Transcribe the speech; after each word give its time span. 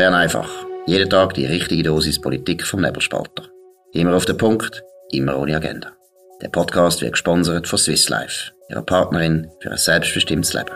Bern 0.00 0.14
einfach. 0.14 0.48
Jeden 0.86 1.10
Tag 1.10 1.34
die 1.34 1.44
richtige 1.44 1.82
Dosis 1.82 2.18
Politik 2.18 2.64
vom 2.64 2.80
Nebelspalter. 2.80 3.50
Immer 3.92 4.16
auf 4.16 4.24
den 4.24 4.38
Punkt, 4.38 4.82
immer 5.10 5.38
ohne 5.38 5.54
Agenda. 5.54 5.92
Der 6.40 6.48
Podcast 6.48 7.02
wird 7.02 7.12
gesponsert 7.12 7.68
von 7.68 7.78
Swiss 7.78 8.08
Life, 8.08 8.52
ihrer 8.70 8.80
Partnerin 8.80 9.50
für 9.60 9.70
ein 9.70 9.76
selbstbestimmtes 9.76 10.54
Leben. 10.54 10.70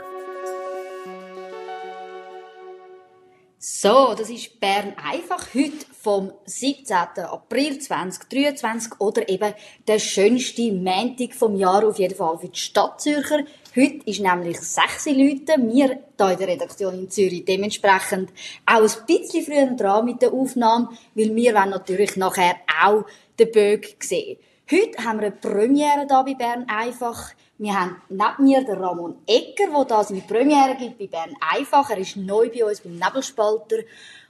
So, 3.56 4.14
das 4.14 4.28
ist 4.28 4.60
Bern 4.60 4.92
einfach 5.02 5.54
heute 5.54 5.86
vom 5.98 6.30
17. 6.44 6.94
April 7.24 7.78
2023 7.78 9.00
oder 9.00 9.26
eben 9.30 9.54
der 9.88 10.00
schönste 10.00 10.70
Montag 10.70 11.32
vom 11.32 11.56
Jahr 11.56 11.88
auf 11.88 11.98
jeden 11.98 12.14
Fall 12.14 12.36
für 12.36 12.50
die 12.50 12.60
Stadt 12.60 13.00
Zürcher. 13.00 13.38
Heute 13.76 14.08
ist 14.08 14.20
nämlich 14.20 14.60
6 14.60 15.06
Leute, 15.06 15.54
wir 15.58 15.72
hier 15.72 15.90
in 15.90 16.38
der 16.38 16.46
Redaktion 16.46 16.94
in 16.94 17.10
Zürich 17.10 17.44
dementsprechend 17.44 18.30
auch 18.64 18.82
ein 18.82 19.06
bisschen 19.08 19.44
früher 19.44 19.66
dran 19.72 20.04
mit 20.04 20.22
der 20.22 20.32
Aufnahme, 20.32 20.90
weil 21.16 21.34
wir 21.34 21.54
wollen 21.54 21.70
natürlich 21.70 22.16
nachher 22.16 22.54
auch 22.84 23.04
den 23.36 23.50
Böck 23.50 23.96
sehen. 23.98 24.38
Heute 24.70 25.04
haben 25.04 25.18
wir 25.18 25.26
eine 25.26 25.32
Premiere 25.32 26.06
hier 26.08 26.22
bei 26.24 26.34
Bern 26.34 26.66
einfach. 26.68 27.32
Wir 27.58 27.74
haben 27.74 28.00
neben 28.08 28.44
mir 28.44 28.62
den 28.62 28.76
Ramon 28.76 29.16
Ecker, 29.26 29.66
der 29.68 29.84
da 29.86 30.04
seine 30.04 30.20
Premiere 30.20 30.76
gibt 30.78 30.96
bei 30.96 31.08
Bern 31.08 31.34
einfach. 31.40 31.90
Er 31.90 31.98
ist 31.98 32.16
neu 32.16 32.48
bei 32.50 32.64
uns 32.64 32.80
beim 32.80 32.94
Nebelspalter. 32.94 33.78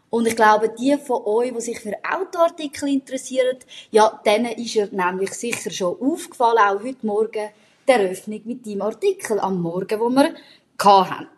Und 0.08 0.26
ich 0.26 0.36
glaube, 0.36 0.70
die 0.70 0.96
von 0.96 1.22
euch, 1.26 1.52
die 1.52 1.60
sich 1.60 1.80
für 1.80 1.98
Autoartikel 2.02 2.88
interessieren, 2.88 3.58
ja, 3.90 4.22
denen 4.24 4.52
ist 4.52 4.74
er 4.76 4.88
nämlich 4.90 5.34
sicher 5.34 5.70
schon 5.70 6.00
aufgefallen, 6.00 6.58
auch 6.60 6.82
heute 6.82 7.04
Morgen, 7.04 7.50
der 7.86 8.00
Eröffnung 8.00 8.40
mit 8.44 8.66
deinem 8.66 8.82
Artikel 8.82 9.38
am 9.38 9.60
Morgen, 9.60 10.00
wo 10.00 10.08
wir 10.10 10.34
hatten. 10.78 11.28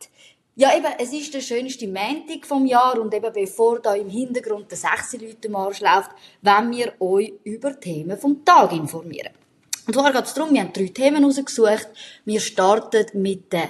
Ja, 0.59 0.75
eben, 0.75 0.93
es 0.99 1.13
ist 1.13 1.35
der 1.35 1.43
schönste 1.43 1.87
Montag 1.87 2.47
vom 2.47 2.65
Jahr 2.65 2.99
und 2.99 3.13
eben 3.13 3.31
bevor 3.31 3.79
da 3.81 3.95
im 3.95 4.09
Hintergrund 4.09 4.71
der 4.71 4.79
6 4.79 5.21
Leute 5.21 5.51
Marsch 5.51 5.81
läuft, 5.81 6.11
wollen 6.41 6.71
wir 6.71 6.95
euch 6.99 7.35
über 7.45 7.79
Themen 7.79 8.17
vom 8.17 8.43
Tag 8.43 8.73
informieren. 8.73 9.35
Und 9.87 9.93
zwar 9.93 10.13
geht 10.13 10.25
es 10.25 10.33
darum, 10.33 10.55
wir 10.55 10.63
haben 10.63 10.73
drei 10.73 10.87
Themen 10.87 11.25
rausgesucht. 11.25 11.89
Wir 12.25 12.41
starten 12.41 13.07
mit 13.21 13.53
der 13.53 13.69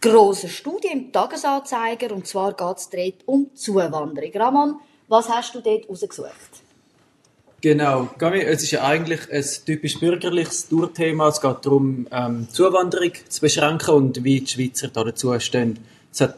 grossen 0.00 0.50
Studie 0.50 0.88
im 0.88 1.10
Tagesanzeiger 1.12 2.14
und 2.14 2.26
zwar 2.26 2.52
geht 2.52 2.76
es 2.76 2.90
dort 2.90 3.26
um 3.26 3.54
Zuwanderung. 3.54 4.30
Ramon, 4.34 4.80
was 5.08 5.28
hast 5.30 5.54
du 5.54 5.60
dort 5.60 5.88
rausgesucht? 5.88 6.65
Genau, 7.62 8.10
es 8.20 8.62
ist 8.62 8.70
ja 8.70 8.84
eigentlich 8.84 9.20
ein 9.32 9.44
typisch 9.64 9.98
bürgerliches 9.98 10.68
Tourthema. 10.68 11.28
Es 11.28 11.40
geht 11.40 11.64
darum, 11.64 12.06
ähm, 12.12 12.48
Zuwanderung 12.50 13.12
zu 13.28 13.40
beschränken 13.40 13.94
und 13.94 14.24
wie 14.24 14.40
die 14.40 14.46
Schweizer 14.46 14.88
da 14.88 15.04
dazu 15.04 15.38
stehen. 15.40 15.78
Es 16.12 16.20
hat 16.20 16.36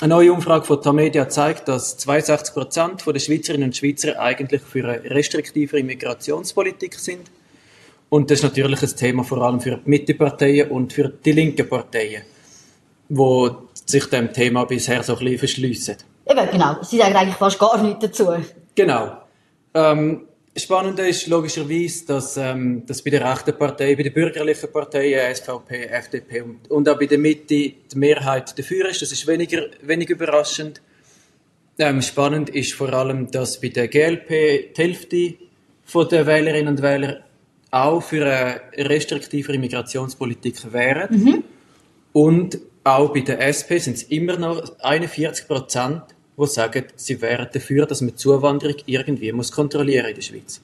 eine 0.00 0.14
neue 0.14 0.32
Umfrage 0.32 0.64
von 0.64 0.82
Tamedia 0.82 1.28
zeigt, 1.28 1.68
dass 1.68 1.98
62 1.98 2.54
Prozent 2.54 3.06
der 3.06 3.18
Schweizerinnen 3.20 3.68
und 3.68 3.76
Schweizer 3.76 4.18
eigentlich 4.18 4.62
für 4.62 4.84
eine 4.84 5.04
restriktivere 5.04 5.82
Migrationspolitik 5.82 6.94
sind. 6.94 7.30
Und 8.08 8.30
das 8.30 8.38
ist 8.38 8.44
natürlich 8.44 8.82
ein 8.82 8.96
Thema 8.96 9.22
vor 9.22 9.42
allem 9.42 9.60
für 9.60 9.76
die 9.76 9.90
Mitteparteien 9.90 10.70
und 10.70 10.92
für 10.92 11.08
die 11.08 11.32
linken 11.32 11.68
Parteien, 11.68 12.22
die 13.08 13.50
sich 13.86 14.06
dem 14.06 14.32
Thema 14.32 14.64
bisher 14.64 15.02
so 15.02 15.14
ein 15.14 15.18
bisschen 15.20 15.38
verschliessen. 15.38 15.96
Eben, 16.26 16.50
genau. 16.50 16.76
Sie 16.82 16.98
sagen 16.98 17.14
eigentlich 17.14 17.36
fast 17.36 17.58
gar 17.58 17.80
nichts 17.82 18.00
dazu. 18.00 18.34
Genau. 18.74 19.18
Ähm, 19.74 20.22
Spannend 20.56 21.00
ist 21.00 21.26
logischerweise, 21.26 22.06
dass, 22.06 22.36
ähm, 22.36 22.86
dass 22.86 23.02
bei 23.02 23.10
der 23.10 23.28
rechten 23.28 23.58
Partei, 23.58 23.96
bei 23.96 24.04
den 24.04 24.12
bürgerlichen 24.12 24.70
Parteien, 24.70 25.34
SVP, 25.34 25.86
FDP 25.86 26.42
und, 26.42 26.70
und 26.70 26.88
auch 26.88 26.96
bei 26.96 27.06
der 27.06 27.18
Mitte 27.18 27.46
die 27.46 27.76
Mehrheit 27.96 28.56
dafür 28.56 28.88
ist. 28.88 29.02
Das 29.02 29.10
ist 29.10 29.26
weniger, 29.26 29.62
weniger 29.82 30.14
überraschend. 30.14 30.80
Ähm, 31.76 32.00
spannend 32.02 32.50
ist 32.50 32.72
vor 32.74 32.92
allem, 32.92 33.32
dass 33.32 33.60
bei 33.60 33.68
der 33.68 33.88
GLP 33.88 34.74
die 34.76 34.80
Hälfte 34.80 35.34
der 36.08 36.26
Wählerinnen 36.26 36.68
und 36.68 36.82
Wähler 36.82 37.24
auch 37.72 38.00
für 38.00 38.24
eine 38.24 38.60
restriktivere 38.88 39.58
Migrationspolitik 39.58 40.72
wären. 40.72 41.24
Mhm. 41.24 41.44
Und 42.12 42.60
auch 42.84 43.12
bei 43.12 43.20
der 43.20 43.40
SP 43.42 43.78
sind 43.78 43.96
es 43.96 44.04
immer 44.04 44.36
noch 44.36 44.78
41 44.78 45.48
Prozent, 45.48 46.13
die 46.36 46.46
sagen, 46.46 46.84
sie 46.96 47.20
wären 47.20 47.48
dafür, 47.52 47.86
dass 47.86 48.00
man 48.00 48.16
Zuwanderung 48.16 48.76
irgendwie 48.86 49.32
muss 49.32 49.52
kontrollieren 49.52 50.06
in 50.06 50.14
der 50.14 50.22
Schweiz. 50.22 50.60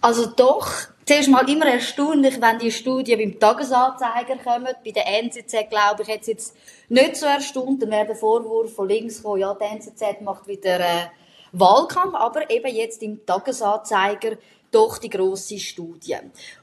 Also 0.00 0.26
doch, 0.26 0.68
zuerst 1.06 1.30
mal 1.30 1.48
immer 1.48 1.66
erstaunlich, 1.66 2.38
wenn 2.38 2.58
die 2.58 2.70
Studien 2.70 3.18
beim 3.18 3.40
Tagesanzeiger 3.40 4.36
kommen. 4.36 4.68
Bei 4.84 4.90
der 4.90 5.06
NZZ, 5.06 5.70
glaube 5.70 6.02
ich, 6.02 6.08
jetzt 6.08 6.28
jetzt 6.28 6.56
nicht 6.90 7.16
so 7.16 7.24
erstaunt. 7.24 7.82
Dann 7.82 7.90
wäre 7.90 8.08
der 8.08 8.16
Vorwurf 8.16 8.74
von 8.74 8.86
links 8.86 9.18
gekommen, 9.18 9.40
ja, 9.40 9.54
die 9.54 9.64
NZZ 9.64 10.20
macht 10.20 10.46
wieder 10.46 10.78
äh, 10.80 11.06
Wahlkampf. 11.52 12.14
Aber 12.16 12.50
eben 12.50 12.74
jetzt 12.74 13.02
im 13.02 13.24
Tagesanzeiger 13.24 14.36
doch 14.70 14.98
die 14.98 15.08
grosse 15.08 15.58
Studie. 15.58 16.16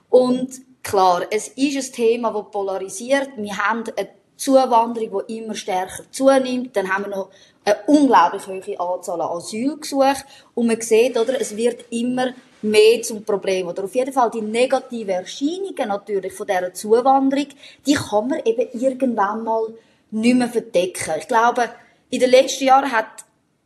Und 0.10 0.62
klar, 0.84 1.24
es 1.32 1.48
ist 1.48 1.88
ein 1.88 1.94
Thema, 1.94 2.32
das 2.32 2.52
polarisiert. 2.52 3.30
Wir 3.38 3.58
haben 3.58 3.86
eine 3.96 4.10
Zuwanderung, 4.36 5.24
die 5.28 5.38
immer 5.38 5.56
stärker 5.56 6.04
zunimmt. 6.12 6.76
Dann 6.76 6.94
haben 6.94 7.06
wir 7.06 7.10
noch 7.10 7.30
eine 7.64 7.78
unglaublich 7.88 8.48
hohe 8.48 8.80
Anzahl 8.80 9.22
an 9.22 9.38
Asylgesuchen. 9.38 10.24
Und 10.56 10.68
man 10.68 10.82
sieht, 10.82 11.18
oder, 11.18 11.40
es 11.40 11.56
wird 11.56 11.86
immer 11.92 12.34
mehr 12.62 13.02
zum 13.02 13.24
Problem. 13.24 13.68
Oder 13.68 13.84
auf 13.84 13.96
jeden 13.96 14.14
Fall 14.14 14.32
die 14.32 14.42
negativen 14.42 15.10
Erscheinungen 15.10 15.88
natürlich 15.88 16.34
von 16.34 16.48
dieser 16.48 16.74
Zuwanderung, 16.74 17.48
die 17.86 17.94
kann 17.94 18.28
man 18.28 18.40
eben 18.46 18.68
irgendwann 18.74 19.44
mal 19.44 19.74
nicht 20.12 20.36
mehr 20.36 20.50
verdecken. 20.50 21.14
Ich 21.20 21.28
glaube, 21.28 21.70
in 22.10 22.20
den 22.20 22.30
letzten 22.30 22.66
Jahren 22.66 22.92
hat 22.92 23.08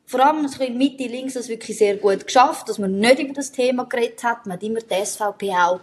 vor 0.05 0.23
allem 0.23 0.47
Mitte 0.77 1.07
links 1.07 1.33
das 1.33 1.49
wirklich 1.49 1.77
sehr 1.77 1.97
gut 1.97 2.25
geschafft, 2.25 2.69
dass 2.69 2.77
man 2.77 2.99
nicht 2.99 3.19
über 3.19 3.33
das 3.33 3.51
Thema 3.51 3.85
geredet 3.85 4.23
hat. 4.23 4.45
Man 4.45 4.57
hat 4.57 4.63
immer 4.63 4.79
die 4.79 5.05
SVP 5.05 5.51
auch 5.51 5.79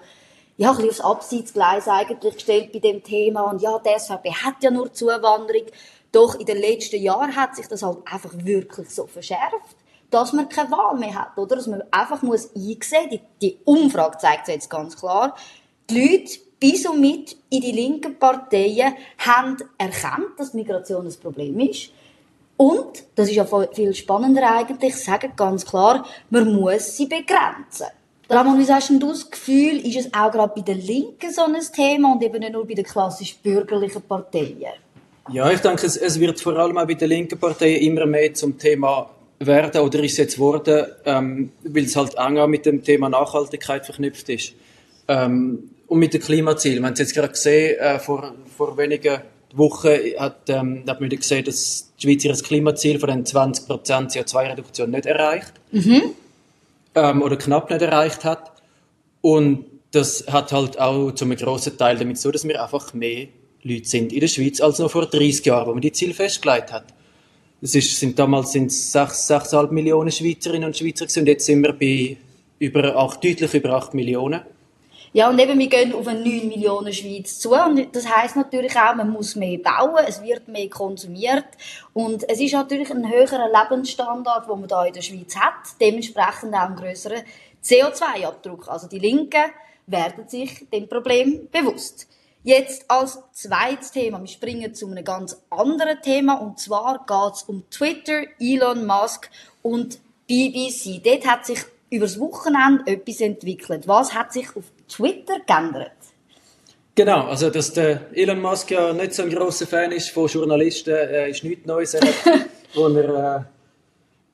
ja, 0.56 0.70
ein 0.70 0.76
bisschen 0.76 0.90
aufs 0.90 1.00
Abseitsgleis 1.00 1.88
eigentlich 1.88 2.34
gestellt 2.34 2.72
bei 2.72 2.78
dem 2.78 3.02
Thema. 3.02 3.50
Und 3.50 3.62
ja, 3.62 3.80
die 3.84 3.98
SVP 3.98 4.32
hat 4.32 4.62
ja 4.62 4.70
nur 4.70 4.92
Zuwanderung. 4.92 5.66
Doch 6.12 6.38
in 6.38 6.46
den 6.46 6.58
letzten 6.58 7.00
Jahren 7.00 7.34
hat 7.34 7.56
sich 7.56 7.66
das 7.66 7.82
halt 7.82 7.98
einfach 8.04 8.32
wirklich 8.36 8.90
so 8.90 9.06
verschärft, 9.06 9.76
dass 10.10 10.34
man 10.34 10.48
keine 10.48 10.70
Wahl 10.70 10.98
mehr 10.98 11.14
hat, 11.14 11.38
oder? 11.38 11.56
Dass 11.56 11.66
man 11.66 11.82
einfach 11.90 12.22
muss 12.22 12.50
einsehen, 12.54 13.08
die, 13.10 13.20
die 13.40 13.58
Umfrage 13.64 14.18
zeigt 14.18 14.46
es 14.46 14.54
jetzt 14.54 14.70
ganz 14.70 14.96
klar, 14.96 15.34
die 15.88 15.98
Leute 15.98 16.38
bis 16.60 16.86
und 16.86 17.00
mit 17.00 17.36
in 17.50 17.62
die 17.62 17.72
linken 17.72 18.18
Parteien 18.18 18.94
haben 19.18 19.56
erkannt, 19.78 20.38
dass 20.38 20.54
Migration 20.54 21.06
ein 21.06 21.14
Problem 21.20 21.58
ist. 21.60 21.90
Und, 22.56 23.04
das 23.16 23.28
ist 23.28 23.34
ja 23.34 23.46
viel 23.72 23.94
spannender 23.94 24.54
eigentlich, 24.54 24.94
sagen 24.94 25.32
ganz 25.34 25.64
klar, 25.64 26.06
man 26.30 26.54
muss 26.54 26.96
sie 26.96 27.06
begrenzen. 27.06 27.86
Ramon, 28.28 28.58
wie 28.58 28.72
hast 28.72 28.90
du 28.90 28.98
das 28.98 29.28
Gefühl, 29.30 29.84
ist 29.84 29.96
es 29.96 30.14
auch 30.14 30.30
gerade 30.30 30.52
bei 30.54 30.60
den 30.60 30.80
Linken 30.80 31.32
so 31.32 31.42
ein 31.42 31.56
Thema 31.74 32.12
und 32.12 32.22
eben 32.22 32.38
nicht 32.38 32.52
nur 32.52 32.66
bei 32.66 32.74
den 32.74 32.84
klassisch 32.84 33.36
bürgerlichen 33.38 34.02
Parteien? 34.02 34.74
Ja, 35.30 35.50
ich 35.50 35.60
denke, 35.60 35.86
es, 35.86 35.96
es, 35.96 36.18
wird 36.18 36.40
vor 36.40 36.56
allem 36.56 36.78
auch 36.78 36.86
bei 36.86 36.94
den 36.94 37.08
linken 37.08 37.38
Parteien 37.38 37.80
immer 37.82 38.06
mehr 38.06 38.34
zum 38.34 38.58
Thema 38.58 39.08
werden 39.38 39.80
oder 39.80 40.02
ist 40.02 40.18
jetzt 40.18 40.38
worden, 40.38 40.86
ähm, 41.04 41.52
weil 41.62 41.84
es 41.84 41.96
halt 41.96 42.18
auch 42.18 42.46
mit 42.46 42.66
dem 42.66 42.82
Thema 42.82 43.08
Nachhaltigkeit 43.08 43.84
verknüpft 43.84 44.28
ist. 44.28 44.54
Ähm, 45.08 45.70
und 45.86 45.98
mit 45.98 46.14
dem 46.14 46.22
Klimaziel. 46.22 46.78
Wir 46.78 46.86
haben 46.86 46.94
es 46.94 47.00
jetzt 47.00 47.14
gerade 47.14 47.28
gesehen, 47.28 47.78
äh, 47.78 47.98
vor, 47.98 48.34
vor 48.56 48.76
wenigen 48.78 49.18
Wochen 49.54 49.90
hat, 50.18 50.48
ähm, 50.48 50.84
hat 50.86 51.00
man 51.00 51.10
gesehen, 51.10 51.44
dass 51.44 51.92
die 51.98 52.06
Schweiz 52.06 52.24
ihr 52.24 52.32
Klimaziel 52.34 52.98
von 52.98 53.10
den 53.10 53.24
20% 53.24 53.66
CO2-Reduktion 54.10 54.90
nicht 54.90 55.06
erreicht. 55.06 55.52
Mhm. 55.70 56.02
Ähm, 56.94 57.22
oder 57.22 57.36
knapp 57.36 57.70
nicht 57.70 57.82
erreicht 57.82 58.24
hat. 58.24 58.52
Und 59.20 59.66
das 59.92 60.24
hat 60.28 60.52
halt 60.52 60.80
auch 60.80 61.12
zu 61.12 61.24
einem 61.24 61.36
grossen 61.36 61.76
Teil 61.76 61.98
damit 61.98 62.18
so, 62.18 62.30
dass 62.30 62.46
wir 62.48 62.62
einfach 62.62 62.94
mehr 62.94 63.28
Leute 63.64 63.88
sind 63.88 64.12
in 64.12 64.20
der 64.20 64.28
Schweiz 64.28 64.60
als 64.60 64.78
noch 64.78 64.90
vor 64.90 65.06
30 65.06 65.46
Jahren, 65.46 65.66
wo 65.68 65.72
man 65.72 65.80
die 65.80 65.92
Ziele 65.92 66.14
festgelegt 66.14 66.72
hat. 66.72 66.84
Es 67.60 67.76
ist, 67.76 67.98
sind 67.98 68.18
damals 68.18 68.50
sind 68.50 68.72
6,5 68.72 69.70
Millionen 69.70 70.10
Schweizerinnen 70.10 70.66
und 70.66 70.76
Schweizer 70.76 71.06
gewesen, 71.06 71.20
und 71.20 71.26
jetzt 71.26 71.46
sind 71.46 71.62
wir 71.62 71.72
bei 71.72 72.16
über 72.58 72.96
8, 72.96 73.22
deutlich 73.22 73.54
über 73.54 73.70
8 73.70 73.94
Millionen. 73.94 74.40
Ja, 75.12 75.28
und 75.28 75.38
eben, 75.38 75.58
wir 75.58 75.68
gehen 75.68 75.92
auf 75.92 76.08
eine 76.08 76.20
9 76.20 76.48
Millionen 76.48 76.92
Schweiz 76.92 77.38
zu. 77.38 77.52
Und 77.52 77.94
das 77.94 78.08
heisst 78.08 78.34
natürlich 78.34 78.74
auch, 78.76 78.94
man 78.94 79.10
muss 79.10 79.36
mehr 79.36 79.58
bauen, 79.58 80.04
es 80.08 80.22
wird 80.22 80.48
mehr 80.48 80.70
konsumiert. 80.70 81.44
Und 81.92 82.28
es 82.28 82.40
ist 82.40 82.54
natürlich 82.54 82.90
ein 82.90 83.08
höherer 83.08 83.46
Lebensstandard, 83.46 84.48
den 84.48 84.60
man 84.60 84.68
da 84.68 84.86
in 84.86 84.94
der 84.94 85.02
Schweiz 85.02 85.36
hat. 85.36 85.78
Dementsprechend 85.80 86.54
auch 86.54 86.70
ein 86.70 86.76
grösserer 86.76 87.22
CO2-Abdruck. 87.62 88.68
Also 88.68 88.88
die 88.88 88.98
Linken 88.98 89.52
werden 89.86 90.28
sich 90.28 90.66
dem 90.72 90.88
Problem 90.88 91.48
bewusst. 91.52 92.08
Jetzt 92.44 92.90
als 92.90 93.20
zweites 93.32 93.92
Thema, 93.92 94.20
wir 94.20 94.26
springen 94.26 94.74
zu 94.74 94.90
einem 94.90 95.04
ganz 95.04 95.40
anderen 95.48 96.00
Thema 96.02 96.34
und 96.34 96.58
zwar 96.58 97.04
geht 97.06 97.34
es 97.34 97.42
um 97.44 97.62
Twitter, 97.70 98.22
Elon 98.40 98.84
Musk 98.84 99.30
und 99.62 100.00
BBC. 100.26 101.00
Dort 101.04 101.24
hat 101.24 101.46
sich 101.46 101.60
übers 101.90 102.18
Wochenende 102.18 102.90
etwas 102.90 103.20
entwickelt. 103.20 103.86
Was 103.86 104.12
hat 104.12 104.32
sich 104.32 104.56
auf 104.56 104.64
Twitter 104.88 105.38
geändert? 105.46 105.92
Genau, 106.96 107.26
also 107.26 107.48
dass 107.48 107.72
der 107.72 108.12
Elon 108.12 108.40
Musk 108.40 108.72
ja 108.72 108.92
nicht 108.92 109.14
so 109.14 109.22
ein 109.22 109.30
großer 109.30 109.66
Fan 109.66 109.92
ist 109.92 110.10
von 110.10 110.26
Journalisten, 110.26 110.94
äh, 110.94 111.30
ist 111.30 111.44
nichts 111.44 111.64
Neues. 111.64 111.94
Er 111.94 112.02
hat, 112.02 112.48
wo 112.74 112.88
er 112.88 113.46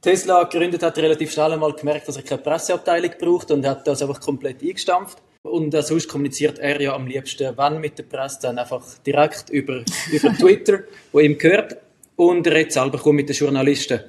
Tesla 0.00 0.44
gegründet 0.44 0.82
hat, 0.82 0.96
relativ 0.96 1.30
schnell 1.30 1.52
einmal 1.52 1.74
gemerkt, 1.74 2.08
dass 2.08 2.16
er 2.16 2.22
keine 2.22 2.40
Presseabteilung 2.40 3.12
braucht 3.20 3.50
und 3.50 3.66
hat 3.66 3.86
das 3.86 4.00
einfach 4.00 4.20
komplett 4.20 4.62
eingestampft. 4.62 5.18
Und 5.42 5.74
äh, 5.74 5.82
sonst 5.82 6.08
kommuniziert 6.08 6.58
er 6.58 6.80
ja 6.80 6.94
am 6.94 7.06
liebsten, 7.06 7.56
wenn 7.56 7.80
mit 7.80 7.98
der 7.98 8.04
Presse, 8.04 8.40
dann 8.42 8.58
einfach 8.58 8.82
direkt 9.06 9.50
über, 9.50 9.82
über 10.10 10.32
Twitter, 10.38 10.80
wo 11.12 11.20
ihm 11.20 11.38
gehört. 11.38 11.76
Und 12.16 12.46
er 12.46 12.54
redet 12.54 12.72
selber 12.72 13.12
mit 13.12 13.28
den 13.28 13.36
Journalisten. 13.36 14.00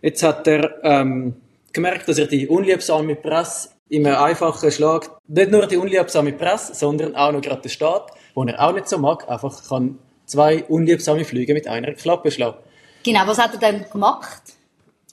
Jetzt 0.00 0.22
hat 0.22 0.46
er 0.46 0.82
ähm, 0.82 1.34
gemerkt, 1.72 2.08
dass 2.08 2.18
er 2.18 2.26
die 2.26 2.46
unliebsame 2.48 3.16
Presse 3.16 3.70
in 3.88 4.06
einem 4.06 4.16
einfachen 4.16 4.70
Schlag, 4.70 5.10
nicht 5.26 5.50
nur 5.50 5.66
die 5.66 5.76
unliebsame 5.76 6.32
Presse, 6.32 6.74
sondern 6.74 7.14
auch 7.14 7.32
noch 7.32 7.40
gerade 7.40 7.62
den 7.62 7.70
Staat, 7.70 8.10
wo 8.34 8.44
er 8.44 8.60
auch 8.60 8.72
nicht 8.72 8.88
so 8.88 8.98
mag, 8.98 9.28
einfach 9.28 9.66
kann 9.68 9.98
zwei 10.26 10.64
unliebsame 10.64 11.24
Flüge 11.24 11.54
mit 11.54 11.66
einer 11.66 11.92
Klappe 11.94 12.30
schlagen. 12.30 12.58
Genau, 13.02 13.26
was 13.26 13.38
hat 13.38 13.54
er 13.54 13.60
dann 13.60 13.90
gemacht? 13.90 14.42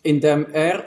Indem 0.03 0.47
er 0.51 0.83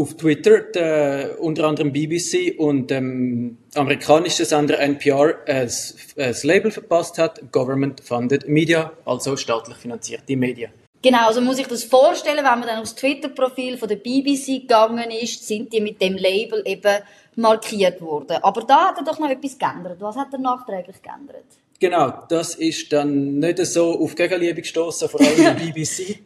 auf 0.00 0.16
Twitter 0.16 0.60
der, 0.60 1.40
unter 1.40 1.64
anderem 1.64 1.92
BBC 1.92 2.58
und 2.58 2.90
dem 2.90 3.58
amerikanischen 3.74 4.46
Sender 4.46 4.78
NPR 4.78 5.34
ein, 5.46 5.70
ein 6.16 6.36
Label 6.42 6.70
verpasst 6.70 7.18
hat, 7.18 7.52
Government 7.52 8.00
Funded 8.00 8.48
Media, 8.48 8.92
also 9.04 9.36
staatlich 9.36 9.76
finanzierte 9.76 10.36
Medien. 10.36 10.72
Genau, 11.02 11.28
also 11.28 11.40
muss 11.40 11.58
ich 11.58 11.66
das 11.66 11.84
vorstellen, 11.84 12.38
wenn 12.38 12.44
man 12.44 12.62
dann 12.62 12.80
aufs 12.80 12.94
Twitter-Profil 12.94 13.78
von 13.78 13.88
der 13.88 13.96
BBC 13.96 14.62
gegangen 14.62 15.10
ist, 15.10 15.46
sind 15.46 15.72
die 15.72 15.80
mit 15.80 16.00
dem 16.00 16.14
Label 16.14 16.62
eben 16.66 16.98
markiert 17.36 18.02
worden. 18.02 18.36
Aber 18.42 18.62
da 18.62 18.88
hat 18.88 18.98
er 18.98 19.04
doch 19.04 19.18
noch 19.18 19.30
etwas 19.30 19.58
geändert. 19.58 19.96
Was 20.00 20.16
hat 20.16 20.32
er 20.32 20.38
nachträglich 20.38 21.00
geändert? 21.00 21.46
Genau, 21.78 22.12
das 22.28 22.54
ist 22.54 22.92
dann 22.92 23.38
nicht 23.38 23.64
so 23.64 23.98
auf 23.98 24.14
Gegenliebe 24.14 24.60
gestoßen, 24.60 25.08
vor 25.08 25.20
allem 25.20 25.56
in 25.58 25.72
BBC, 25.72 26.18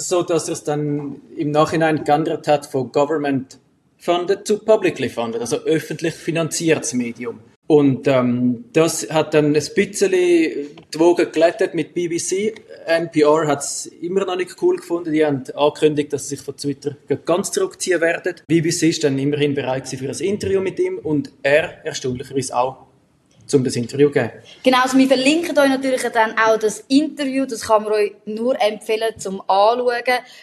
so 0.00 0.22
dass 0.22 0.48
er 0.48 0.54
es 0.54 0.64
dann 0.64 1.20
im 1.36 1.50
Nachhinein 1.50 2.04
geändert 2.04 2.48
hat 2.48 2.66
von 2.66 2.90
Government 2.90 3.58
funded 3.98 4.46
zu 4.46 4.58
publicly 4.58 5.08
funded, 5.08 5.40
also 5.40 5.58
öffentlich 5.58 6.14
finanziertes 6.14 6.94
Medium. 6.94 7.40
Und 7.66 8.08
ähm, 8.08 8.64
das 8.72 9.08
hat 9.10 9.34
dann 9.34 9.46
ein 9.46 9.52
bisschen 9.52 10.10
die 10.10 10.66
Wogen 10.96 11.30
glättet 11.30 11.72
mit 11.74 11.94
BBC. 11.94 12.54
NPR 12.84 13.46
hat 13.46 13.60
es 13.60 13.86
immer 13.86 14.24
noch 14.24 14.34
nicht 14.34 14.56
cool 14.60 14.76
gefunden. 14.76 15.12
Die 15.12 15.24
haben 15.24 15.44
angekündigt, 15.54 16.12
dass 16.12 16.28
sie 16.28 16.34
sich 16.34 16.44
von 16.44 16.56
Twitter 16.56 16.96
ganz 17.24 17.52
zurückziehen 17.52 18.00
werden. 18.00 18.34
BBC 18.48 18.84
ist 18.84 19.04
dann 19.04 19.16
immerhin 19.20 19.54
bereit 19.54 19.86
für 19.86 20.08
ein 20.08 20.18
Interview 20.18 20.60
mit 20.60 20.80
ihm 20.80 20.98
und 20.98 21.30
er 21.44 21.84
erstaunlicherweise 21.86 22.56
auch 22.56 22.89
um 23.54 23.64
das 23.64 23.76
Interview 23.76 24.08
zu 24.08 24.14
geben. 24.14 24.30
Genau, 24.62 24.82
also 24.82 24.96
wir 24.98 25.06
verlinken 25.06 25.58
euch 25.58 25.68
natürlich 25.68 26.02
dann 26.02 26.36
auch 26.38 26.58
das 26.58 26.80
Interview, 26.88 27.46
das 27.46 27.62
kann 27.62 27.84
man 27.84 27.92
euch 27.92 28.12
nur 28.24 28.60
empfehlen 28.60 29.18
zum 29.18 29.40
Anschauen. 29.42 30.02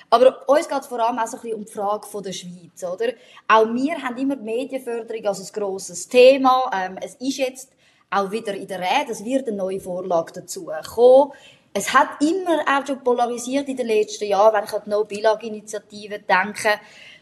Aber 0.09 0.49
uns 0.49 0.67
geht 0.67 0.85
vor 0.85 0.99
allem 0.99 1.19
auch 1.19 1.27
so 1.27 1.37
ein 1.37 1.41
bisschen 1.41 1.57
um 1.57 1.65
die 1.65 1.71
Frage 1.71 2.07
von 2.07 2.23
der 2.23 2.33
Schweiz, 2.33 2.83
oder? 2.83 3.13
Auch 3.47 3.65
wir 3.73 4.01
haben 4.01 4.17
immer 4.17 4.35
die 4.35 4.43
Medienförderung 4.43 5.25
als 5.25 5.39
ein 5.39 5.61
grosses 5.61 6.07
Thema. 6.07 6.69
Ähm, 6.73 6.97
es 7.01 7.15
ist 7.15 7.37
jetzt 7.37 7.71
auch 8.09 8.31
wieder 8.31 8.53
in 8.53 8.67
der 8.67 8.79
Rede, 8.79 9.11
es 9.11 9.23
wird 9.23 9.47
eine 9.47 9.57
neue 9.57 9.79
Vorlage 9.79 10.33
dazu 10.33 10.69
kommen. 10.93 11.31
Es 11.73 11.93
hat 11.93 12.21
immer 12.21 12.61
auch 12.61 12.87
schon 12.87 13.03
polarisiert 13.03 13.67
in 13.67 13.77
den 13.77 13.87
letzten 13.87 14.25
Jahren, 14.25 14.53
wenn 14.55 14.63
ich 14.63 14.73
an 14.73 14.81
die 14.85 14.89
No-Billag-Initiative 14.89 16.19
denke. 16.19 16.79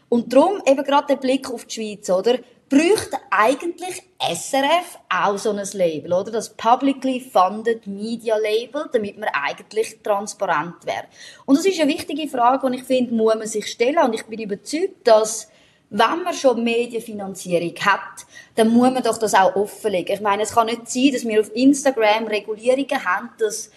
Und 0.08 0.32
darum 0.32 0.62
eben 0.64 0.84
gerade 0.84 1.08
der 1.08 1.16
Blick 1.16 1.50
auf 1.50 1.64
die 1.66 1.74
Schweiz, 1.74 2.08
oder? 2.08 2.38
Bräuchte 2.68 3.18
eigentlich 3.30 4.02
SRF 4.18 4.98
auch 5.08 5.38
so 5.38 5.50
ein 5.50 5.64
Label, 5.72 6.12
oder? 6.12 6.32
Das 6.32 6.50
Publicly 6.50 7.20
Funded 7.20 7.86
Media 7.86 8.36
Label, 8.36 8.88
damit 8.92 9.18
man 9.18 9.28
eigentlich 9.32 9.98
transparent 10.02 10.84
wäre. 10.84 11.04
Und 11.44 11.58
das 11.58 11.66
ist 11.66 11.80
eine 11.80 11.92
wichtige 11.92 12.28
Frage, 12.28 12.68
die 12.70 12.78
ich 12.78 12.84
finde, 12.84 13.14
muss 13.14 13.34
man 13.34 13.46
sich 13.46 13.66
stellen. 13.66 13.98
Und 13.98 14.14
ich 14.14 14.24
bin 14.24 14.40
überzeugt, 14.40 15.06
dass 15.06 15.48
wenn 15.90 16.24
man 16.24 16.34
schon 16.34 16.64
Medienfinanzierung 16.64 17.74
hat, 17.80 18.26
dann 18.56 18.68
muss 18.68 18.90
man 18.90 19.02
doch 19.02 19.18
das 19.18 19.34
auch 19.34 19.54
offenlegen. 19.54 20.14
Ich 20.16 20.20
meine, 20.20 20.42
es 20.42 20.52
kann 20.52 20.66
nicht 20.66 20.88
sein, 20.88 21.12
dass 21.12 21.24
wir 21.24 21.40
auf 21.40 21.54
Instagram 21.54 22.26
Regulierungen 22.26 23.04
haben, 23.04 23.30
dass 23.38 23.70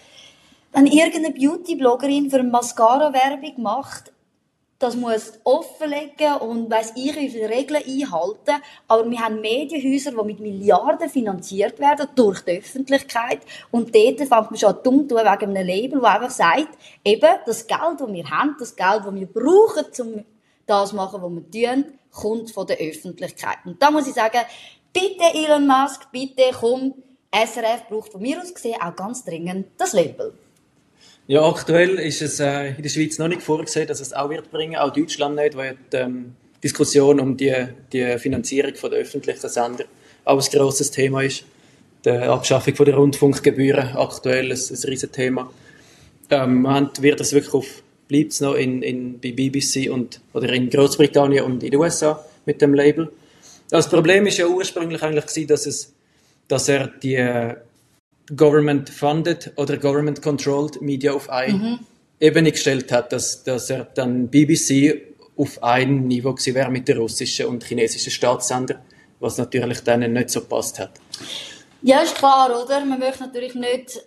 wenn 0.72 0.86
irgendeine 0.86 1.32
Beauty-Bloggerin 1.32 2.30
für 2.30 2.42
Mascara-Werbung 2.42 3.62
macht, 3.62 4.12
das 4.80 4.96
muss 4.96 5.34
offenlegen 5.44 6.36
und 6.40 6.70
weiss 6.70 6.94
ich, 6.96 7.14
wie 7.14 7.28
viele 7.28 7.50
Regeln 7.50 7.82
einhalten. 7.86 8.62
Aber 8.88 9.08
wir 9.08 9.20
haben 9.20 9.42
Medienhäuser, 9.42 10.12
die 10.12 10.24
mit 10.24 10.40
Milliarden 10.40 11.10
finanziert 11.10 11.78
werden 11.78 12.08
durch 12.16 12.40
die 12.40 12.58
Öffentlichkeit. 12.58 13.40
Und 13.70 13.94
dort 13.94 14.18
fängt 14.18 14.30
man 14.30 14.56
schon 14.56 14.76
dumm 14.82 15.06
tun 15.06 15.18
wegen 15.18 15.28
einem 15.56 15.66
Label, 15.66 16.00
das 16.00 16.14
einfach 16.14 16.30
sagt, 16.30 16.78
eben, 17.04 17.28
das 17.44 17.66
Geld, 17.66 18.00
das 18.00 18.10
wir 18.10 18.30
haben, 18.30 18.56
das 18.58 18.74
Geld, 18.74 19.02
das 19.04 19.14
wir 19.14 19.26
brauchen, 19.26 19.84
um 19.98 20.24
das 20.66 20.88
zu 20.88 20.96
machen, 20.96 21.20
was 21.22 21.30
wir 21.30 21.74
tun, 21.74 21.84
kommt 22.10 22.50
von 22.50 22.66
der 22.66 22.78
Öffentlichkeit. 22.78 23.58
Und 23.66 23.82
da 23.82 23.90
muss 23.90 24.08
ich 24.08 24.14
sagen, 24.14 24.40
bitte 24.94 25.24
Elon 25.34 25.66
Musk, 25.66 26.10
bitte 26.10 26.52
komm, 26.58 26.94
SRF 27.30 27.86
braucht 27.90 28.12
von 28.12 28.22
mir 28.22 28.40
aus 28.40 28.54
gesehen 28.54 28.80
auch 28.80 28.96
ganz 28.96 29.26
dringend 29.26 29.66
das 29.76 29.92
Label. 29.92 30.32
Ja, 31.26 31.48
aktuell 31.48 31.98
ist 31.98 32.22
es 32.22 32.40
äh, 32.40 32.70
in 32.70 32.82
der 32.82 32.88
Schweiz 32.88 33.18
noch 33.18 33.28
nicht 33.28 33.42
vorgesehen, 33.42 33.86
dass 33.86 34.00
es 34.00 34.12
auch 34.12 34.30
wird 34.30 34.50
bringen, 34.50 34.76
auch 34.76 34.92
Deutschland 34.92 35.36
nicht, 35.36 35.56
weil 35.56 35.76
die 35.92 35.96
ähm, 35.96 36.34
Diskussion 36.62 37.20
um 37.20 37.36
die, 37.36 37.54
die 37.92 38.18
Finanzierung 38.18 38.74
von 38.74 38.90
der 38.90 39.00
öffentlichen 39.00 39.48
Sender 39.48 39.84
auch 40.24 40.42
ein 40.42 40.58
grosses 40.58 40.90
Thema 40.90 41.22
ist. 41.22 41.44
Die 42.04 42.10
Abschaffung 42.10 42.74
von 42.74 42.86
der 42.86 42.96
Rundfunkgebühren 42.96 43.96
aktuell 43.96 44.50
ein, 44.50 44.58
ein 44.58 44.88
riesen 44.88 45.12
Thema. 45.12 45.50
Ähm, 46.30 46.64
wird 47.00 47.20
es 47.20 47.32
wirklich 47.32 47.54
auf, 47.54 47.82
bleibt 48.08 48.32
es 48.32 48.40
noch 48.40 48.54
in, 48.54 48.82
in, 48.82 49.20
bei 49.20 49.32
BBC 49.32 49.90
und, 49.90 50.20
oder 50.32 50.52
in 50.52 50.70
Großbritannien 50.70 51.44
und 51.44 51.62
in 51.62 51.70
den 51.70 51.80
USA 51.80 52.24
mit 52.46 52.60
dem 52.60 52.74
Label. 52.74 53.10
Das 53.68 53.88
Problem 53.88 54.26
ist 54.26 54.38
ja 54.38 54.46
ursprünglich 54.46 55.02
eigentlich 55.02 55.26
gewesen, 55.26 55.46
dass 55.48 55.66
es, 55.66 55.92
dass 56.48 56.68
er 56.68 56.88
die 56.88 57.54
government-funded 58.36 59.52
oder 59.56 59.76
government-controlled 59.76 60.80
Media 60.80 61.12
auf 61.12 61.30
eine 61.30 61.52
mhm. 61.52 61.78
Ebene 62.20 62.52
gestellt 62.52 62.92
hat, 62.92 63.12
dass, 63.12 63.44
dass 63.44 63.70
er 63.70 63.84
dann 63.84 64.28
BBC 64.28 65.02
auf 65.36 65.62
ein 65.62 66.06
Niveau 66.06 66.34
gewesen 66.34 66.54
wäre 66.54 66.70
mit 66.70 66.86
den 66.86 66.98
russischen 66.98 67.46
und 67.46 67.64
chinesischen 67.64 68.10
Staatssender, 68.10 68.82
was 69.20 69.38
natürlich 69.38 69.80
denen 69.80 70.12
nicht 70.12 70.30
so 70.30 70.42
passt 70.42 70.78
hat. 70.78 70.92
Ja, 71.82 72.00
ist 72.00 72.14
klar, 72.14 72.62
oder? 72.62 72.84
Man 72.84 72.98
möchte 72.98 73.22
natürlich 73.24 73.54
nicht 73.54 74.00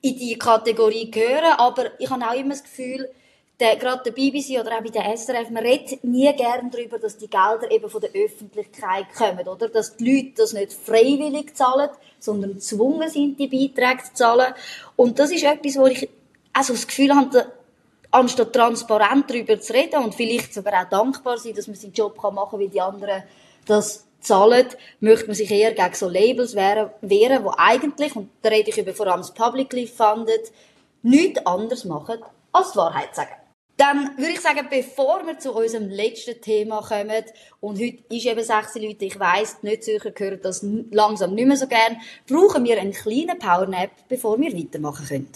in 0.00 0.16
die 0.16 0.38
Kategorie 0.38 1.10
gehören, 1.10 1.54
aber 1.56 1.98
ich 1.98 2.08
habe 2.08 2.24
auch 2.24 2.34
immer 2.34 2.50
das 2.50 2.62
Gefühl, 2.62 3.08
der, 3.60 3.76
gerade 3.76 4.02
der 4.02 4.10
BBC 4.10 4.60
oder 4.60 4.76
auch 4.76 4.82
bei 4.82 4.90
der 4.90 5.16
SRF, 5.16 5.50
man 5.50 5.64
redet 5.64 6.02
nie 6.02 6.32
gern 6.34 6.70
darüber, 6.70 6.98
dass 6.98 7.16
die 7.16 7.28
Gelder 7.28 7.70
eben 7.70 7.88
von 7.88 8.00
der 8.00 8.10
Öffentlichkeit 8.10 9.06
kommen, 9.16 9.46
oder? 9.46 9.68
Dass 9.68 9.96
die 9.96 10.12
Leute 10.12 10.32
das 10.36 10.52
nicht 10.52 10.72
freiwillig 10.72 11.54
zahlen, 11.54 11.90
sondern 12.18 12.54
gezwungen 12.54 13.08
sind, 13.08 13.38
die 13.38 13.46
Beiträge 13.46 14.02
zu 14.04 14.14
zahlen. 14.14 14.54
Und 14.96 15.18
das 15.18 15.30
ist 15.30 15.44
etwas, 15.44 15.76
wo 15.76 15.86
ich 15.86 16.08
also 16.52 16.72
das 16.72 16.86
Gefühl 16.86 17.14
habe, 17.14 17.52
anstatt 18.10 18.52
transparent 18.52 19.30
darüber 19.30 19.60
zu 19.60 19.72
reden 19.72 20.02
und 20.02 20.14
vielleicht 20.14 20.52
sogar 20.52 20.84
auch 20.84 20.88
dankbar 20.88 21.38
sein, 21.38 21.54
dass 21.54 21.66
man 21.66 21.76
seinen 21.76 21.92
Job 21.92 22.16
machen 22.16 22.50
kann, 22.50 22.60
wie 22.60 22.68
die 22.68 22.80
anderen 22.80 23.22
das 23.66 24.06
zahlen, 24.20 24.66
möchte 25.00 25.26
man 25.26 25.34
sich 25.34 25.50
eher 25.50 25.72
gegen 25.72 25.94
so 25.94 26.08
Labels 26.08 26.54
wehren, 26.54 26.90
wehren, 27.02 27.44
wo 27.44 27.52
eigentlich, 27.56 28.16
und 28.16 28.30
da 28.42 28.48
rede 28.48 28.70
ich 28.70 28.78
über 28.78 28.94
vor 28.94 29.06
allem 29.06 29.20
das 29.20 29.34
Publicly 29.34 29.86
Funded, 29.86 30.50
nichts 31.02 31.44
anderes 31.46 31.84
machen, 31.84 32.18
als 32.52 32.72
die 32.72 32.78
Wahrheit 32.78 33.14
sagen. 33.14 33.34
Dann 33.76 34.16
würde 34.16 34.32
ich 34.32 34.40
sagen, 34.40 34.68
bevor 34.70 35.26
wir 35.26 35.38
zu 35.38 35.52
unserem 35.52 35.88
letzten 35.88 36.40
Thema 36.40 36.80
kommen, 36.80 37.24
und 37.60 37.80
heute 37.80 37.98
ist 38.08 38.26
eben 38.26 38.42
16 38.42 38.82
Leute, 38.82 39.04
ich 39.04 39.18
weiss, 39.18 39.62
nicht 39.62 39.82
sicher 39.82 40.12
hören 40.16 40.38
das 40.42 40.64
langsam 40.90 41.34
nicht 41.34 41.46
mehr 41.46 41.56
so 41.56 41.66
gern, 41.66 41.96
brauchen 42.28 42.64
wir 42.64 42.80
einen 42.80 42.92
kleinen 42.92 43.38
Powernap, 43.38 43.90
bevor 44.08 44.38
wir 44.38 44.56
weitermachen 44.56 45.06
können. 45.06 45.28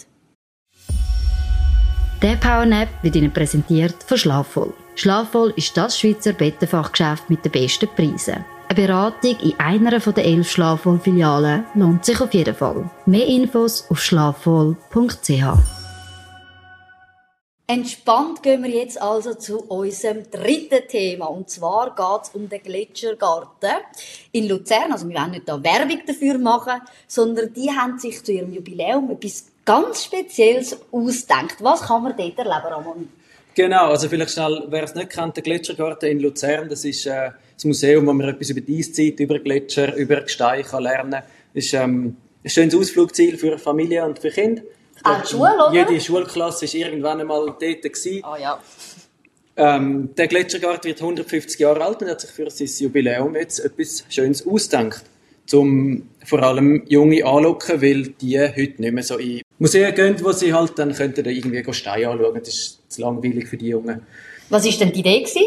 Der 2.21 2.35
Powernap 2.35 2.89
wird 3.01 3.15
Ihnen 3.15 3.31
präsentiert 3.31 3.95
von 4.03 4.17
Schlafvoll. 4.17 4.73
Schlafvoll 4.95 5.53
ist 5.55 5.75
das 5.75 5.99
Schweizer 5.99 6.33
Bettenfachgeschäft 6.33 7.29
mit 7.29 7.43
den 7.43 7.51
besten 7.51 7.87
Preisen. 7.95 8.43
Eine 8.67 8.87
Beratung 8.87 9.37
in 9.39 9.59
einer 9.59 9.99
der 9.99 10.25
elf 10.25 10.49
Schlafvoll-Filialen 10.49 11.65
lohnt 11.75 12.05
sich 12.05 12.19
auf 12.21 12.33
jeden 12.33 12.55
Fall. 12.55 12.89
Mehr 13.05 13.25
Infos 13.25 13.89
auf 13.89 13.99
schlafvoll.ch. 13.99 15.78
Entspannt 17.69 18.41
gehen 18.41 18.63
wir 18.63 18.71
jetzt 18.71 18.99
also 18.99 19.35
zu 19.35 19.59
unserem 19.59 20.23
dritten 20.31 20.87
Thema. 20.87 21.27
Und 21.27 21.51
zwar 21.51 21.93
geht 21.95 22.23
es 22.23 22.29
um 22.33 22.49
den 22.49 22.63
Gletschergarten 22.63 23.75
in 24.31 24.47
Luzern. 24.47 24.91
Also 24.91 25.07
wir 25.07 25.15
wollen 25.15 25.29
nicht 25.29 25.47
da 25.47 25.63
Werbung 25.63 26.01
dafür 26.07 26.39
machen, 26.39 26.81
sondern 27.05 27.53
die 27.53 27.69
haben 27.69 27.99
sich 27.99 28.23
zu 28.23 28.31
ihrem 28.31 28.51
Jubiläum 28.51 29.11
etwas 29.11 29.51
ganz 29.65 30.05
Spezielles 30.05 30.79
ausgedacht. 30.91 31.57
Was 31.59 31.81
kann 31.81 32.01
man 32.01 32.17
dort 32.17 32.39
erleben, 32.39 32.73
Ramon? 32.73 33.09
Genau, 33.53 33.89
also 33.89 34.09
vielleicht 34.09 34.31
schnell, 34.31 34.65
wer 34.69 34.83
es 34.85 34.95
nicht 34.95 35.11
kennt, 35.11 35.35
der 35.35 35.43
Gletschergarten 35.43 36.09
in 36.09 36.21
Luzern, 36.21 36.69
das 36.69 36.83
ist 36.85 37.05
äh, 37.05 37.29
das 37.53 37.65
Museum, 37.65 38.07
wo 38.07 38.13
man 38.13 38.29
etwas 38.29 38.49
über 38.49 38.61
die 38.61 38.79
Eiszeit, 38.79 39.19
über 39.19 39.37
Gletscher, 39.37 39.95
über 39.95 40.21
Gestein 40.21 40.63
kann 40.63 40.81
lernen 40.81 41.11
kann. 41.11 41.23
Das 41.53 41.65
ist 41.65 41.73
ähm, 41.75 42.17
ein 42.43 42.49
schönes 42.49 42.73
Ausflugsziel 42.73 43.37
für 43.37 43.59
Familie 43.59 44.05
und 44.05 44.17
für 44.17 44.31
Kinder. 44.31 44.63
Auch 45.03 45.21
die 45.21 45.27
Schule, 45.27 45.53
oder? 45.55 45.73
Jede 45.73 46.01
Schulklasse 46.01 46.65
war 46.65 46.75
irgendwann 46.75 47.21
einmal 47.21 47.45
dort. 47.45 47.59
Gewesen. 47.59 48.23
Ah 48.23 48.37
ja. 48.37 48.59
Ähm, 49.55 50.15
der 50.15 50.27
Gletschergarten 50.27 50.89
wird 50.89 51.01
150 51.01 51.59
Jahre 51.59 51.83
alt 51.83 52.01
und 52.01 52.09
hat 52.09 52.21
sich 52.21 52.29
für 52.29 52.49
sein 52.49 52.69
Jubiläum 52.79 53.35
jetzt 53.35 53.59
etwas 53.59 54.05
Schönes 54.09 54.45
ausgedacht. 54.47 55.03
Um 55.51 56.07
vor 56.23 56.43
allem 56.43 56.83
Junge 56.87 57.25
anlocken, 57.25 57.81
weil 57.81 58.09
die 58.09 58.39
heute 58.39 58.81
nicht 58.81 58.93
mehr 58.93 59.03
so 59.03 59.17
in 59.17 59.41
Museen 59.57 59.93
gehen, 59.95 60.15
wo 60.23 60.31
sie 60.31 60.53
halt 60.53 60.77
dann 60.77 60.93
könnten 60.93 61.25
irgendwie 61.25 61.73
Steine 61.73 62.09
anschauen. 62.09 62.39
Das 62.39 62.53
ist 62.53 62.91
zu 62.91 63.01
langweilig 63.01 63.47
für 63.47 63.57
die 63.57 63.69
Jungen. 63.69 64.05
Was 64.49 64.65
ist 64.65 64.79
denn 64.79 64.91
die 64.91 64.99
Idee 64.99 65.19
gewesen? 65.19 65.43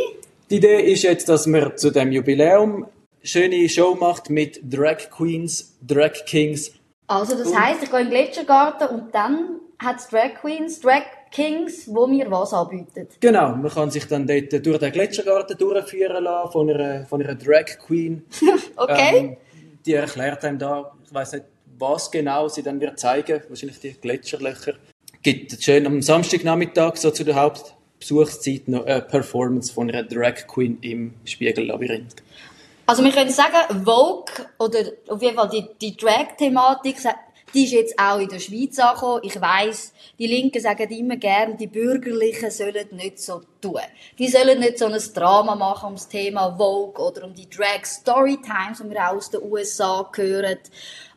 Die 0.50 0.56
Idee 0.56 0.92
ist 0.92 1.02
jetzt, 1.04 1.28
dass 1.28 1.46
man 1.46 1.76
zu 1.78 1.90
dem 1.90 2.12
Jubiläum 2.12 2.86
schöne 3.22 3.68
Show 3.68 3.94
macht 3.94 4.28
mit 4.28 4.60
Drag 4.62 5.10
Queens, 5.10 5.76
Drag 5.80 6.12
Kings. 6.26 6.72
Also 7.12 7.36
das 7.36 7.54
heisst, 7.54 7.82
ich 7.82 7.90
gehe 7.90 8.00
in 8.00 8.06
den 8.06 8.14
Gletschergarten 8.14 8.88
und 8.88 9.14
dann 9.14 9.60
hat 9.78 9.96
es 9.98 10.08
Drag 10.08 10.34
Queens, 10.40 10.80
Drag 10.80 11.02
Kings, 11.30 11.86
wo 11.86 12.06
mir 12.06 12.30
was 12.30 12.54
anbieten. 12.54 13.06
Genau, 13.20 13.54
man 13.54 13.70
kann 13.70 13.90
sich 13.90 14.06
dann 14.06 14.26
dort 14.26 14.64
durch 14.64 14.78
den 14.78 14.92
Gletschergarten 14.92 15.58
durchführen 15.58 16.24
lassen 16.24 16.52
von 16.52 16.70
einer, 16.70 17.04
von 17.04 17.22
einer 17.22 17.34
Drag 17.34 17.66
Queen. 17.86 18.24
okay. 18.76 19.16
Ähm, 19.16 19.36
die 19.84 19.92
erklärt 19.92 20.42
einem 20.44 20.58
da, 20.58 20.92
ich 21.04 21.12
weiß 21.12 21.32
nicht, 21.32 21.44
was 21.78 22.10
genau 22.10 22.48
sie 22.48 22.62
dann 22.62 22.80
wird 22.80 22.98
zeigen, 22.98 23.42
wahrscheinlich 23.48 23.80
die 23.80 23.92
Gletscherlöcher. 23.92 24.74
Gibt 25.22 25.62
schön 25.62 25.86
am 25.86 26.00
Samstagnachmittag 26.00 26.96
so 26.96 27.10
zu 27.10 27.24
der 27.24 27.34
Hauptbesuchszeit 27.34 28.68
noch 28.68 28.86
eine 28.86 29.02
Performance 29.02 29.70
von 29.70 29.90
einer 29.90 30.04
Drag 30.04 30.46
Queen 30.46 30.78
im 30.80 31.12
Spiegellabyrinth. 31.24 32.22
Also 32.86 33.04
wir 33.04 33.12
können 33.12 33.30
sagen, 33.30 33.84
Vogue 33.84 34.24
oder 34.58 34.80
auf 35.08 35.22
jeden 35.22 35.36
Fall 35.36 35.48
die, 35.48 35.68
die 35.80 35.96
Drag-Thematik, 35.96 36.96
die 37.54 37.64
ist 37.64 37.72
jetzt 37.72 37.98
auch 37.98 38.18
in 38.18 38.28
der 38.28 38.38
Schweiz 38.38 38.78
angekommen. 38.78 39.20
Ich 39.24 39.40
weiss, 39.40 39.92
die 40.18 40.26
Linken 40.26 40.60
sagen 40.60 40.90
immer 40.90 41.16
gern, 41.16 41.56
die 41.56 41.66
Bürgerlichen 41.66 42.50
sollen 42.50 42.88
nicht 42.92 43.20
so 43.20 43.42
tun. 43.60 43.80
Die 44.18 44.28
sollen 44.28 44.58
nicht 44.58 44.78
so 44.78 44.86
ein 44.86 45.00
Drama 45.14 45.54
machen 45.54 45.88
um 45.88 45.94
das 45.94 46.08
Thema 46.08 46.56
Vogue 46.56 47.04
oder 47.04 47.24
um 47.24 47.34
die 47.34 47.48
Drag 47.48 47.84
Storytimes, 47.84 48.78
die 48.82 48.90
wir 48.90 49.08
auch 49.08 49.16
aus 49.16 49.30
den 49.30 49.42
USA 49.42 50.10
hören. 50.14 50.58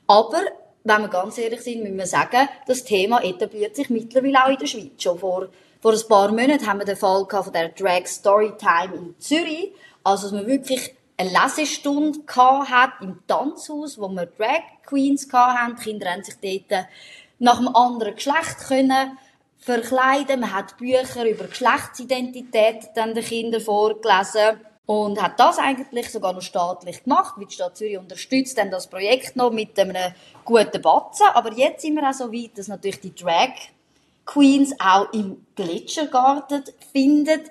Aber 0.07 0.41
wenn 0.83 1.01
wir 1.01 1.07
ganz 1.07 1.37
ehrlich 1.37 1.61
sind, 1.61 1.81
müssen 1.81 1.97
wir 1.97 2.05
sagen, 2.05 2.47
das 2.67 2.83
Thema 2.83 3.23
etabliert 3.23 3.75
sich 3.75 3.89
mittlerweile 3.89 4.43
auch 4.43 4.49
in 4.49 4.57
der 4.57 4.67
Schweiz. 4.67 5.01
Schon 5.01 5.17
vor, 5.17 5.47
vor 5.81 5.93
ein 5.93 6.07
paar 6.07 6.29
Monaten 6.29 6.67
haben 6.67 6.79
wir 6.79 6.85
den 6.85 6.97
Fall 6.97 7.25
von 7.27 7.53
der 7.53 7.69
Drag 7.69 8.05
Storytime 8.05 8.93
in 8.93 9.15
Zürich. 9.19 9.71
Also, 10.03 10.23
dass 10.23 10.33
man 10.33 10.45
wirklich 10.45 10.93
eine 11.17 11.29
Lesestunde 11.29 12.19
hat 12.35 13.01
im 13.01 13.19
Tanzhaus, 13.27 13.97
wo 13.97 14.09
wir 14.09 14.25
Drag 14.25 14.63
Queens 14.85 15.27
hatten. 15.31 15.75
Die 15.77 15.83
Kinder 15.83 16.11
haben 16.11 16.23
sich 16.23 16.35
dort 16.41 16.87
nach 17.39 17.59
einem 17.59 17.75
anderen 17.75 18.15
Geschlecht 18.15 18.59
können 18.67 19.17
verkleiden. 19.57 20.41
Man 20.41 20.53
hat 20.53 20.77
Bücher 20.77 21.27
über 21.27 21.45
Geschlechtsidentität 21.45 22.89
dann 22.95 23.15
den 23.15 23.23
Kindern 23.23 23.61
vorgelesen. 23.61 24.59
Und 24.87 25.19
hat 25.19 25.39
das 25.39 25.57
eigentlich 25.57 26.11
sogar 26.11 26.33
noch 26.33 26.43
staatlich 26.43 27.03
gemacht, 27.05 27.33
weil 27.37 27.47
die 27.47 27.55
Stadt 27.55 27.75
Zürich 27.75 27.97
unterstützt 27.97 28.55
dann 28.59 28.69
das 28.69 28.85
Projekt 28.85 29.35
noch 29.35 29.51
mit 29.51 29.79
einem 29.79 30.13
guten 30.43 30.79
Batzen. 30.79 31.25
Aber 31.33 31.51
jetzt 31.53 31.81
sind 31.81 31.95
wir 31.95 32.07
auch 32.07 32.13
so 32.13 32.31
weit, 32.31 32.55
dass 32.55 32.67
natürlich 32.67 32.99
die 32.99 33.15
Drag 33.15 33.49
Queens 34.25 34.75
auch 34.79 35.11
im 35.11 35.43
Gletschergarten 35.55 36.65
finden. 36.91 37.41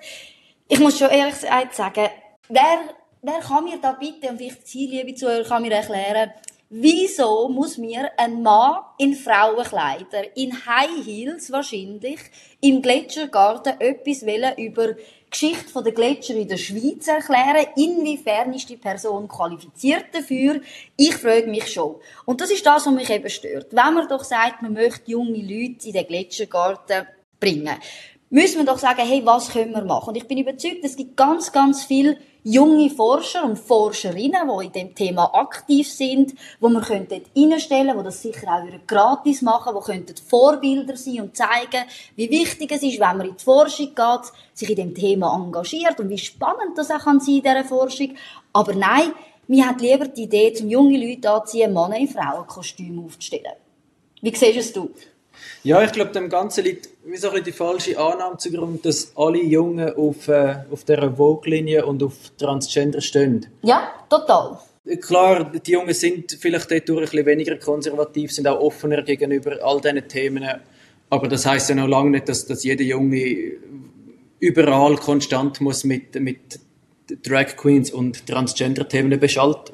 Ich 0.69 0.79
muss 0.79 0.97
schon 0.97 1.09
ehrlich 1.09 1.35
sagen, 1.35 2.09
wer 2.47 2.79
wer 3.25 3.39
kann 3.39 3.63
mir 3.63 3.77
da 3.81 3.93
bitte, 3.93 4.29
und 4.29 4.37
vielleicht 4.37 4.67
Sie, 4.67 4.87
liebe 4.87 5.15
Zuhörer, 5.15 5.43
kann 5.43 5.63
mir 5.63 5.71
erklären, 5.71 6.31
wieso 6.69 7.49
muss 7.49 7.77
mir 7.77 8.11
ein 8.17 8.41
Mann 8.41 8.83
in 8.97 9.15
Frauenkleider, 9.15 10.35
in 10.35 10.65
High 10.65 11.05
Heels 11.05 11.51
wahrscheinlich, 11.51 12.19
im 12.61 12.81
Gletschergarten 12.81 13.79
etwas 13.79 14.23
über 14.57 14.93
die 14.93 15.01
Geschichte 15.29 15.83
der 15.83 15.91
Gletscher 15.91 16.35
in 16.35 16.47
der 16.47 16.57
Schweiz 16.57 17.07
erklären. 17.07 17.67
Inwiefern 17.75 18.53
ist 18.53 18.69
die 18.69 18.77
Person 18.77 19.27
qualifiziert 19.27 20.05
dafür? 20.13 20.61
Ich 20.95 21.15
frage 21.15 21.47
mich 21.47 21.67
schon. 21.67 21.95
Und 22.25 22.41
das 22.41 22.51
ist 22.51 22.65
das, 22.65 22.85
was 22.85 22.93
mich 22.93 23.09
eben 23.09 23.29
stört. 23.29 23.67
Wenn 23.71 23.93
man 23.93 24.07
doch 24.07 24.23
sagt, 24.23 24.61
man 24.61 24.73
möchte 24.73 25.11
junge 25.11 25.39
Leute 25.39 25.87
in 25.87 25.93
den 25.93 26.07
Gletschergarten 26.07 27.07
bringen, 27.39 27.75
müssen 28.29 28.59
wir 28.59 28.65
doch 28.65 28.79
sagen, 28.79 29.01
hey, 29.05 29.25
was 29.25 29.49
können 29.49 29.73
wir 29.73 29.83
machen? 29.83 30.09
Und 30.09 30.15
ich 30.15 30.27
bin 30.27 30.37
überzeugt, 30.37 30.83
es 30.83 30.95
gibt 30.95 31.17
ganz, 31.17 31.51
ganz 31.51 31.83
viele 31.83 32.17
junge 32.45 32.91
Forscher 32.91 33.43
und 33.43 33.57
Forscherinnen, 33.57 34.47
die 34.47 34.65
in 34.67 34.71
dem 34.71 34.95
Thema 34.95 35.33
aktiv 35.33 35.91
sind, 35.91 36.35
wo 36.59 36.69
man 36.69 36.83
könnte 36.83 37.23
reinstellen, 37.35 37.97
wo 37.97 38.03
das 38.03 38.21
sicher 38.21 38.47
auch 38.47 38.63
gratis 38.85 39.41
machen, 39.41 39.73
wo 39.73 39.79
könnten 39.79 40.15
Vorbilder 40.15 40.95
sein 40.95 41.21
und 41.21 41.35
zeigen, 41.35 41.85
wie 42.15 42.29
wichtig 42.29 42.71
es 42.71 42.83
ist, 42.83 42.99
wenn 42.99 43.17
man 43.17 43.29
in 43.29 43.35
die 43.35 43.43
Forschung 43.43 43.95
geht, 43.95 44.31
sich 44.53 44.69
in 44.69 44.75
dem 44.75 44.93
Thema 44.93 45.35
engagiert 45.35 45.99
und 45.99 46.09
wie 46.09 46.19
spannend 46.19 46.77
das 46.77 46.91
auch 46.91 46.99
kann 46.99 47.19
sein 47.19 47.37
in 47.37 47.41
dieser 47.41 47.65
Forschung. 47.65 48.13
Aber 48.53 48.75
nein, 48.75 49.11
mir 49.47 49.67
hat 49.67 49.81
lieber 49.81 50.07
die 50.07 50.23
Idee, 50.23 50.53
zum 50.53 50.69
junge 50.69 51.03
Leute 51.03 51.31
anziehen, 51.31 51.73
Männer 51.73 51.97
in 51.97 52.07
Frauenkostümen 52.07 53.05
aufzustellen. 53.05 53.53
Wie 54.21 54.35
siehst 54.35 54.59
es 54.59 54.71
du? 54.71 54.91
Ja, 55.63 55.83
ich 55.83 55.91
glaube, 55.91 56.11
dem 56.11 56.29
Ganzen 56.29 56.63
liegt 56.63 56.89
wie 57.05 57.17
so 57.17 57.29
ein 57.29 57.43
die 57.43 57.51
falsche 57.51 57.97
Annahme 57.99 58.37
zugrunde, 58.37 58.79
dass 58.83 59.11
alle 59.15 59.41
Jungen 59.41 59.93
auf, 59.95 60.27
äh, 60.27 60.57
auf 60.71 60.83
dieser 60.83 61.11
Vogue-Linie 61.15 61.85
und 61.85 62.01
auf 62.03 62.13
Transgender 62.37 63.01
stehen. 63.01 63.47
Ja, 63.61 63.91
total. 64.09 64.59
Klar, 65.01 65.51
die 65.51 65.71
Jungen 65.71 65.93
sind 65.93 66.37
vielleicht 66.39 66.69
dadurch 66.69 66.99
ein 66.99 67.05
bisschen 67.05 67.25
weniger 67.25 67.57
konservativ, 67.57 68.31
sind 68.31 68.47
auch 68.47 68.59
offener 68.59 69.01
gegenüber 69.01 69.57
all 69.63 69.81
diesen 69.81 70.07
Themen. 70.07 70.47
Aber 71.09 71.27
das 71.27 71.45
heißt 71.45 71.69
ja 71.69 71.75
noch 71.75 71.87
lange 71.87 72.11
nicht, 72.11 72.29
dass, 72.29 72.45
dass 72.45 72.63
jeder 72.63 72.83
Junge 72.83 73.53
überall 74.39 74.95
konstant 74.97 75.61
muss 75.61 75.83
mit, 75.83 76.19
mit 76.19 76.59
Drag 77.23 77.55
Queens 77.55 77.91
und 77.91 78.25
Transgender-Themen 78.27 79.19
beschallt 79.19 79.71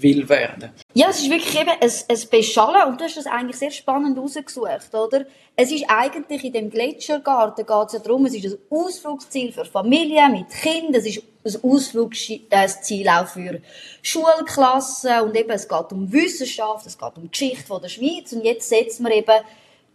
will 0.00 0.28
werden. 0.28 0.70
Ja, 0.94 1.08
es 1.10 1.20
ist 1.20 1.30
wirklich 1.30 1.60
eben 1.60 1.70
ein, 1.70 1.80
ein 1.80 2.30
Beschallen 2.30 2.88
und 2.88 3.00
du 3.00 3.04
hast 3.04 3.16
das 3.16 3.26
eigentlich 3.26 3.56
sehr 3.56 3.70
spannend 3.70 4.18
rausgesucht, 4.18 4.94
oder? 4.94 5.26
Es 5.56 5.72
ist 5.72 5.84
eigentlich 5.88 6.44
in 6.44 6.52
dem 6.52 6.70
Gletschergarten 6.70 7.66
geht 7.66 7.86
es 7.88 7.92
ja 7.94 7.98
darum, 7.98 8.26
es 8.26 8.34
ist 8.34 8.46
ein 8.46 8.58
Ausflugsziel 8.70 9.52
für 9.52 9.64
Familien 9.64 10.32
mit 10.32 10.50
Kindern, 10.50 10.94
es 10.94 11.06
ist 11.06 11.22
ein 11.44 11.70
Ausflugsziel 11.70 13.08
auch 13.08 13.26
für 13.26 13.60
Schulklassen 14.02 15.20
und 15.22 15.36
eben 15.36 15.50
es 15.50 15.68
geht 15.68 15.92
um 15.92 16.12
Wissenschaft, 16.12 16.86
es 16.86 16.96
geht 16.96 17.16
um 17.16 17.30
Geschichte 17.30 17.66
von 17.66 17.82
der 17.82 17.88
Schweiz 17.88 18.32
und 18.32 18.44
jetzt 18.44 18.68
setzt 18.68 19.00
man 19.00 19.12
eben 19.12 19.40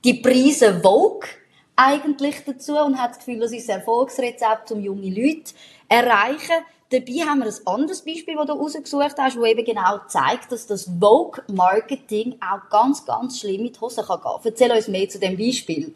die 0.03 0.15
Preise 0.15 0.81
Vogue 0.81 1.29
eigentlich 1.75 2.43
dazu 2.45 2.77
und 2.77 3.01
hat 3.01 3.11
das 3.11 3.19
Gefühl, 3.19 3.39
das 3.39 3.51
ist 3.51 3.69
ein 3.69 3.79
Erfolgsrezept, 3.79 4.71
um 4.71 4.81
junge 4.81 5.09
Leute 5.09 5.53
erreichen. 5.93 6.65
Dabei 6.89 7.27
haben 7.27 7.39
wir 7.39 7.47
ein 7.47 7.67
anderes 7.67 8.01
Beispiel, 8.01 8.35
das 8.35 8.45
du 8.45 8.53
rausgesucht 8.53 9.15
hast, 9.17 9.37
das 9.37 9.45
eben 9.45 9.65
genau 9.65 9.99
zeigt, 10.07 10.51
dass 10.51 10.67
das 10.67 10.89
Vogue-Marketing 10.99 12.35
auch 12.39 12.69
ganz, 12.69 13.05
ganz 13.05 13.39
schlimm 13.39 13.63
mit 13.63 13.79
Hosen 13.81 14.05
kann 14.05 14.21
gehen. 14.21 14.31
Erzähl 14.43 14.71
uns 14.71 14.87
mehr 14.87 15.09
zu 15.09 15.19
dem 15.19 15.37
Beispiel. 15.37 15.93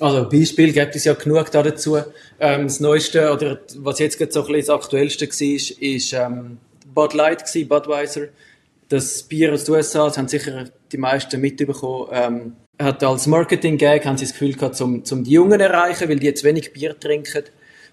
Also 0.00 0.28
Beispiel 0.28 0.72
gibt 0.72 0.96
es 0.96 1.04
ja 1.04 1.14
genug 1.14 1.50
dazu. 1.50 1.96
Ähm, 2.40 2.64
das 2.64 2.80
Neueste, 2.80 3.32
oder 3.32 3.60
was 3.76 4.00
jetzt 4.00 4.18
gerade 4.18 4.32
so 4.32 4.40
ein 4.40 4.46
bisschen 4.46 4.66
das 4.66 4.70
Aktuellste 4.70 5.26
war, 5.26 5.82
ist 5.82 6.12
ähm, 6.12 6.58
Bud 6.92 7.14
Light, 7.14 7.46
gewesen, 7.46 7.68
Budweiser. 7.68 8.28
Das 8.88 9.22
Bier 9.22 9.52
aus 9.52 9.64
den 9.64 9.76
USA, 9.76 10.06
das 10.06 10.18
haben 10.18 10.28
sicher 10.28 10.64
die 10.92 10.98
meisten 10.98 11.40
mitbekommen, 11.40 12.08
ähm, 12.12 12.56
hat 12.78 13.02
als 13.02 13.26
Marketing-Gag, 13.26 14.04
haben 14.04 14.18
sie 14.18 14.24
das 14.24 14.32
Gefühl 14.32 14.54
gehabt, 14.54 14.76
zum, 14.76 15.04
zum 15.04 15.24
die 15.24 15.30
Jungen 15.30 15.60
erreichen, 15.60 16.08
weil 16.08 16.18
die 16.18 16.26
jetzt 16.26 16.44
wenig 16.44 16.72
Bier 16.72 16.98
trinken 16.98 17.44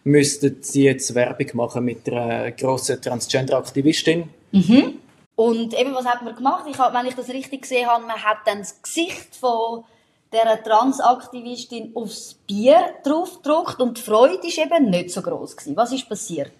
müssten 0.03 0.57
sie 0.61 0.83
jetzt 0.83 1.13
Werbung 1.15 1.47
machen 1.53 1.85
mit 1.85 2.07
einer 2.09 2.51
grossen 2.51 3.01
Transgender-Aktivistin. 3.01 4.29
Mhm. 4.51 4.95
Und 5.35 5.79
eben, 5.79 5.93
was 5.93 6.05
hat 6.05 6.23
man 6.23 6.35
gemacht? 6.35 6.65
Ich 6.69 6.77
hab, 6.77 6.93
wenn 6.93 7.05
ich 7.05 7.15
das 7.15 7.29
richtig 7.29 7.63
gesehen 7.63 7.87
habe, 7.87 8.05
man 8.05 8.17
hat 8.17 8.39
dann 8.45 8.59
das 8.59 8.81
Gesicht 8.81 9.35
von 9.35 9.83
der 10.31 10.61
Transaktivistin 10.63 11.91
aufs 11.95 12.35
Bier 12.47 12.77
draufgedruckt 13.03 13.81
und 13.81 13.97
die 13.97 14.01
Freude 14.01 14.47
ist 14.47 14.57
eben 14.57 14.89
nicht 14.89 15.11
so 15.11 15.21
groß 15.21 15.57
gewesen. 15.57 15.75
Was 15.75 15.91
ist 15.91 16.07
passiert? 16.07 16.51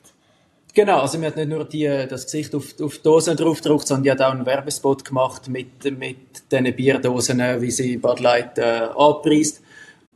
Genau, 0.73 1.01
also 1.01 1.17
man 1.17 1.27
hat 1.27 1.35
nicht 1.35 1.49
nur 1.49 1.65
die, 1.65 1.85
das 2.09 2.25
Gesicht 2.25 2.55
auf, 2.55 2.73
auf 2.81 2.97
die 2.97 3.03
Dosen 3.03 3.35
draufgedruckt, 3.35 3.87
sondern 3.87 4.03
die 4.03 4.11
hat 4.11 4.21
auch 4.21 4.31
einen 4.31 4.45
Werbespot 4.45 5.03
gemacht 5.03 5.47
mit, 5.49 5.83
mit 5.97 6.49
diesen 6.49 6.75
Bierdosen, 6.75 7.39
wie 7.61 7.71
sie 7.71 7.97
Bud 7.97 8.19
Light 8.19 8.57
äh, 8.57 8.87
anpreist 8.95 9.60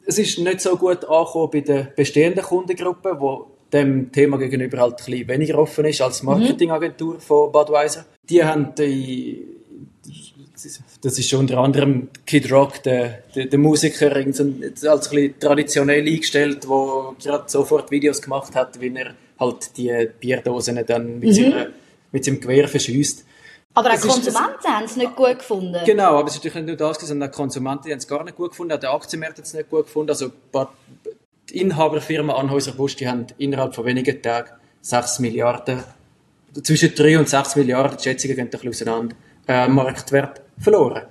es 0.05 0.17
ist 0.17 0.39
nicht 0.39 0.61
so 0.61 0.75
gut 0.77 1.05
angekommen 1.05 1.49
bei 1.51 1.61
der 1.61 1.83
bestehenden 1.95 2.43
Kundengruppe, 2.43 3.15
wo 3.19 3.47
dem 3.73 4.11
Thema 4.11 4.37
gegenüber 4.37 4.79
halt 4.79 4.93
ein 4.93 5.05
bisschen 5.05 5.27
weniger 5.27 5.59
offen 5.59 5.85
ist 5.85 6.01
als 6.01 6.19
die 6.19 6.25
mhm. 6.25 6.31
Marketingagentur 6.33 7.19
von 7.19 7.51
Budweiser. 7.51 8.05
Die 8.29 8.43
haben 8.43 8.73
die, 8.75 9.45
das 11.01 11.19
ist 11.19 11.33
unter 11.33 11.57
anderem 11.57 12.09
Kid 12.25 12.51
Rock, 12.51 12.83
der, 12.83 13.23
der, 13.35 13.45
der 13.45 13.59
Musiker, 13.59 14.15
als 14.15 14.39
ein 14.39 14.59
bisschen 14.59 15.39
traditionell 15.39 16.05
eingestellt, 16.07 16.63
der 16.63 17.15
gerade 17.21 17.43
sofort 17.47 17.91
Videos 17.91 18.21
gemacht 18.21 18.55
hat, 18.55 18.79
wie 18.79 18.93
er 18.95 19.13
halt 19.39 19.77
die 19.77 20.07
Bierdosen 20.19 20.79
dann 20.85 21.19
mit, 21.19 21.29
mhm. 21.29 21.33
seinem, 21.33 21.65
mit 22.11 22.25
seinem 22.25 22.39
Gewehr 22.39 22.67
verschießt. 22.67 23.25
Aber 23.75 23.91
auch 23.91 23.99
Konsumenten 23.99 24.67
haben 24.67 24.85
es 24.85 24.95
nicht 24.95 25.15
gut 25.15 25.39
gefunden. 25.39 25.77
Genau, 25.85 26.17
aber 26.17 26.27
es 26.27 26.35
ist 26.35 26.39
natürlich 26.39 26.65
nicht 26.65 26.79
nur 26.79 26.89
das, 26.89 26.97
sondern 26.99 27.29
auch 27.29 27.33
Konsumenten 27.35 27.91
haben 27.91 27.97
es 27.97 28.07
gar 28.07 28.23
nicht 28.23 28.37
gut 28.37 28.51
gefunden, 28.51 28.73
auch 28.73 28.79
der 28.79 28.93
Aktienmarkt 28.93 29.37
hat 29.37 29.45
es 29.45 29.53
nicht 29.53 29.69
gut 29.69 29.85
gefunden. 29.85 30.09
Also 30.09 30.31
die 31.49 31.59
Inhaberfirma 31.59 32.33
Anhäuser 32.35 32.71
Busch, 32.71 32.95
die 32.95 33.07
haben 33.07 33.27
innerhalb 33.37 33.75
von 33.75 33.85
wenigen 33.85 34.21
Tagen 34.21 34.51
6 34.81 35.19
Milliarden, 35.19 35.83
zwischen 36.63 36.95
3 36.95 37.19
und 37.19 37.29
6 37.29 37.57
Milliarden, 37.57 37.97
die 37.97 38.03
Schätzungen 38.03 38.35
gehen 38.37 38.45
ein 38.45 38.49
bisschen 38.49 38.69
auseinander, 38.69 39.15
äh, 39.47 39.67
Marktwert 39.67 40.41
verloren. 40.57 41.03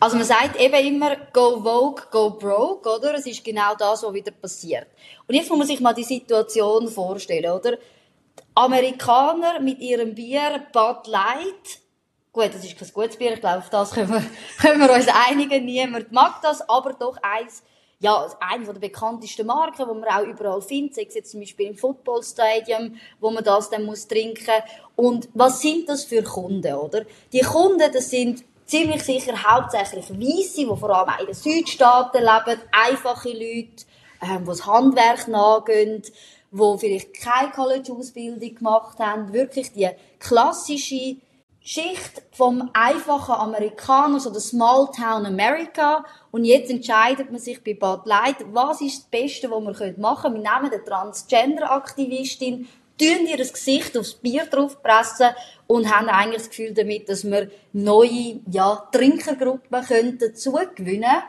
Also 0.00 0.16
man 0.16 0.26
sagt 0.26 0.60
eben 0.60 0.86
immer, 0.86 1.16
go 1.32 1.62
Vogue, 1.62 2.02
go 2.10 2.30
broke, 2.30 2.88
oder? 2.88 3.14
Es 3.14 3.26
ist 3.26 3.44
genau 3.44 3.74
das, 3.78 4.02
was 4.02 4.12
wieder 4.12 4.32
passiert. 4.32 4.88
Und 5.26 5.34
jetzt 5.36 5.48
muss 5.48 5.58
man 5.58 5.66
sich 5.66 5.80
mal 5.80 5.94
die 5.94 6.02
Situation 6.02 6.88
vorstellen, 6.88 7.50
oder? 7.50 7.78
Amerikaner 8.54 9.60
mit 9.60 9.80
ihrem 9.80 10.14
Bier 10.14 10.66
Bud 10.72 11.06
Light, 11.06 11.80
gut, 12.32 12.54
das 12.54 12.64
ist 12.64 12.78
kein 12.78 12.90
gutes 12.92 13.16
Bier, 13.16 13.34
ich 13.34 13.40
glaube, 13.40 13.58
auf 13.58 13.70
das 13.70 13.92
können 13.92 14.10
wir, 14.10 14.24
können 14.60 14.80
wir 14.80 14.92
uns 14.92 15.06
einigen, 15.28 15.64
niemand 15.64 16.12
mag 16.12 16.40
das, 16.42 16.66
aber 16.68 16.94
doch 16.94 17.16
eins, 17.22 17.62
ja, 17.98 18.26
eine 18.40 18.64
der 18.64 18.74
bekanntesten 18.74 19.46
Marken, 19.46 19.86
die 19.88 20.00
man 20.00 20.04
auch 20.04 20.26
überall 20.26 20.60
findet, 20.60 20.94
sei 20.94 21.06
es 21.08 21.14
jetzt 21.14 21.30
zum 21.30 21.40
Beispiel 21.40 21.68
im 21.68 21.76
Footballstadium, 21.76 22.96
wo 23.20 23.30
man 23.30 23.42
das 23.42 23.70
dann 23.70 23.84
muss 23.84 24.06
trinken. 24.06 24.62
Und 24.96 25.28
was 25.32 25.62
sind 25.62 25.88
das 25.88 26.04
für 26.04 26.22
Kunden, 26.22 26.74
oder? 26.74 27.06
Die 27.32 27.40
Kunden, 27.40 27.90
das 27.90 28.10
sind 28.10 28.44
ziemlich 28.66 29.02
sicher 29.02 29.42
hauptsächlich 29.42 30.10
Weisse, 30.10 30.66
die 30.66 30.76
vor 30.76 30.90
allem 30.90 31.20
in 31.20 31.26
den 31.26 31.34
Südstaaten 31.34 32.18
leben, 32.18 32.60
einfache 32.70 33.30
Leute, 33.30 33.86
ähm, 34.22 34.40
die 34.42 34.46
das 34.46 34.66
Handwerk 34.66 35.28
nachgehen, 35.28 36.02
die 36.56 36.78
vielleicht 36.78 37.14
keine 37.14 37.50
College-Ausbildung 37.50 38.54
gemacht 38.54 38.98
haben, 38.98 39.32
wirklich 39.32 39.72
die 39.72 39.88
klassische 40.18 41.16
Schicht 41.60 42.22
vom 42.30 42.70
einfachen 42.74 43.34
Amerikaner, 43.34 44.20
so 44.20 44.30
der 44.30 44.40
Small 44.40 44.88
Town 44.96 45.26
America. 45.26 46.04
Und 46.30 46.44
jetzt 46.44 46.70
entscheidet 46.70 47.32
man 47.32 47.40
sich 47.40 47.62
bei 47.64 47.74
Bud 47.74 48.06
Light, 48.06 48.36
was 48.52 48.80
ist 48.80 48.98
das 48.98 49.06
Beste, 49.06 49.50
was 49.50 49.60
wir 49.60 49.94
machen 49.98 50.32
können. 50.32 50.44
Wir 50.44 50.52
nehmen 50.52 50.72
eine 50.72 50.84
Transgender-Aktivistin, 50.84 52.68
tun 52.98 53.26
ihr 53.26 53.36
Gesicht 53.36 53.98
aufs 53.98 54.14
Bier 54.14 54.46
draufpressen 54.46 55.30
und 55.66 55.92
haben 55.92 56.08
eigentlich 56.08 56.42
das 56.42 56.50
Gefühl 56.50 56.72
damit, 56.72 57.08
dass 57.08 57.24
wir 57.24 57.50
neue, 57.72 58.40
ja, 58.48 58.88
Trinkergruppen 58.92 59.84
könnten 59.84 60.18
dazugewinnen. 60.18 61.22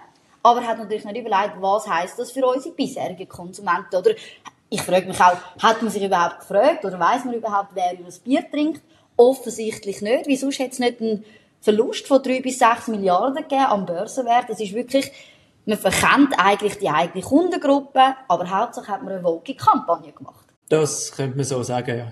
Aber 0.44 0.66
hat 0.66 0.78
natürlich 0.78 1.04
nicht 1.04 1.18
überlegt, 1.18 1.56
was 1.60 1.88
heisst 1.88 2.20
das 2.20 2.32
für 2.32 2.46
unsere 2.46 2.76
bisherigen 2.76 3.28
Konsumenten, 3.28 3.96
oder? 3.96 4.12
Ich 4.70 4.82
frage 4.82 5.08
mich 5.08 5.20
auch, 5.20 5.38
hat 5.62 5.82
man 5.82 5.92
sich 5.92 6.04
überhaupt 6.04 6.40
gefragt, 6.40 6.84
oder 6.84 7.00
weiß 7.00 7.26
man 7.26 7.36
überhaupt, 7.36 7.70
wer 7.74 7.94
über 7.94 8.04
das 8.04 8.20
Bier 8.20 8.50
trinkt? 8.50 8.82
Offensichtlich 9.16 10.02
nicht. 10.02 10.28
Wieso 10.28 10.52
hat 10.52 10.72
es 10.72 10.80
nicht 10.80 11.02
einen 11.02 11.24
Verlust 11.62 12.06
von 12.08 12.22
drei 12.22 12.42
bis 12.42 12.60
sechs 12.60 12.88
Milliarden 12.88 13.44
gegeben 13.44 13.66
am 13.66 13.86
Börsenwert? 13.86 14.50
Das 14.50 14.60
ist 14.60 14.74
wirklich, 14.74 15.12
man 15.66 15.78
verkennt 15.78 16.34
eigentlich 16.38 16.78
die 16.80 16.90
eigene 16.90 17.24
Kundengruppe, 17.24 18.16
aber 18.28 18.50
hauptsächlich 18.50 18.90
hat 18.90 19.04
man 19.04 19.14
eine 19.14 19.24
Woke-Kampagne 19.24 20.12
gemacht. 20.12 20.46
Das 20.70 21.12
könnte 21.12 21.38
man 21.38 21.46
so 21.46 21.64
sagen, 21.64 21.98
ja. 21.98 22.12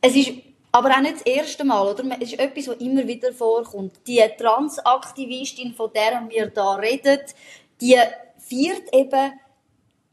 Es 0.00 0.14
ist 0.14 0.32
aber 0.70 0.90
auch 0.90 1.00
nicht 1.00 1.16
das 1.16 1.22
erste 1.22 1.64
Mal, 1.64 1.86
oder? 1.86 2.04
Es 2.20 2.32
ist 2.32 2.38
etwas, 2.38 2.68
was 2.68 2.76
immer 2.76 3.06
wieder 3.06 3.32
vorkommt. 3.32 4.00
Die 4.06 4.22
Transaktivistin, 4.38 5.74
von 5.74 5.90
der 5.92 6.22
wir 6.28 6.46
da 6.46 6.74
reden, 6.74 7.18
die 7.80 7.96
feiert 8.38 8.92
eben 8.92 9.32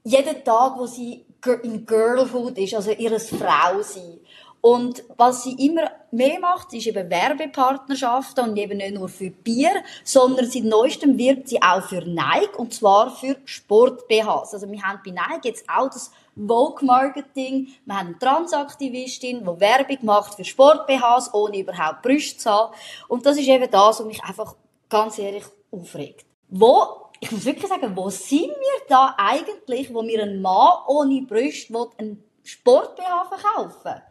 jeden 0.04 0.44
Tag, 0.44 0.78
wo 0.78 0.86
sie 0.86 1.26
in 1.64 1.86
Girlhood 1.86 2.58
ist, 2.58 2.74
also 2.74 2.92
ihres 2.92 3.30
Frau 3.30 3.82
sein. 3.82 4.20
Und 4.62 5.04
was 5.16 5.44
sie 5.44 5.54
immer 5.54 5.90
mehr 6.12 6.40
macht, 6.40 6.74
ist 6.74 6.88
eben 6.88 7.10
Werbepartnerschaften 7.10 8.50
und 8.50 8.58
eben 8.58 8.78
nicht 8.78 8.94
nur 8.94 9.08
für 9.08 9.30
Bier, 9.30 9.72
sondern 10.04 10.50
seit 10.50 10.64
neuestem 10.66 11.18
wirbt 11.18 11.48
sie 11.48 11.62
auch 11.62 11.84
für 11.84 12.02
Nike 12.02 12.58
und 12.58 12.74
zwar 12.74 13.16
für 13.16 13.38
Sport-BHs. 13.46 14.54
Also 14.54 14.70
wir 14.70 14.82
haben 14.82 15.00
bei 15.06 15.12
Nike 15.12 15.48
jetzt 15.48 15.66
auch 15.70 15.90
das 15.90 16.12
Vogue-Marketing. 16.36 17.68
Wir 17.86 17.98
haben 17.98 18.08
eine 18.08 18.20
Transaktivistin, 18.20 19.40
die 19.40 19.60
Werbung 19.62 19.98
macht 20.02 20.36
für 20.36 20.44
Sport-BHs, 20.44 21.34
ohne 21.34 21.60
überhaupt 21.60 22.02
Brüste 22.02 22.38
zu 22.40 22.50
haben. 22.50 22.74
Und 23.08 23.26
das 23.26 23.38
ist 23.38 23.48
eben 23.48 23.70
das, 23.72 24.00
was 24.00 24.06
mich 24.06 24.22
einfach 24.24 24.56
ganz 24.90 25.18
ehrlich 25.20 25.46
aufregt. 25.72 26.26
Wo 26.50 27.09
ich 27.20 27.32
muss 27.32 27.46
wirklich 27.46 27.68
sagen, 27.68 27.96
wo 27.96 28.10
sind 28.10 28.50
wir 28.50 28.88
da 28.88 29.16
eigentlich, 29.18 29.94
wo 29.94 30.02
mir 30.02 30.24
ein 30.24 30.42
Mann 30.42 30.80
ohne 30.88 31.22
Brüste 31.24 31.74
einen 31.98 32.24
Sport-BH 32.44 33.26
verkaufen 33.26 34.02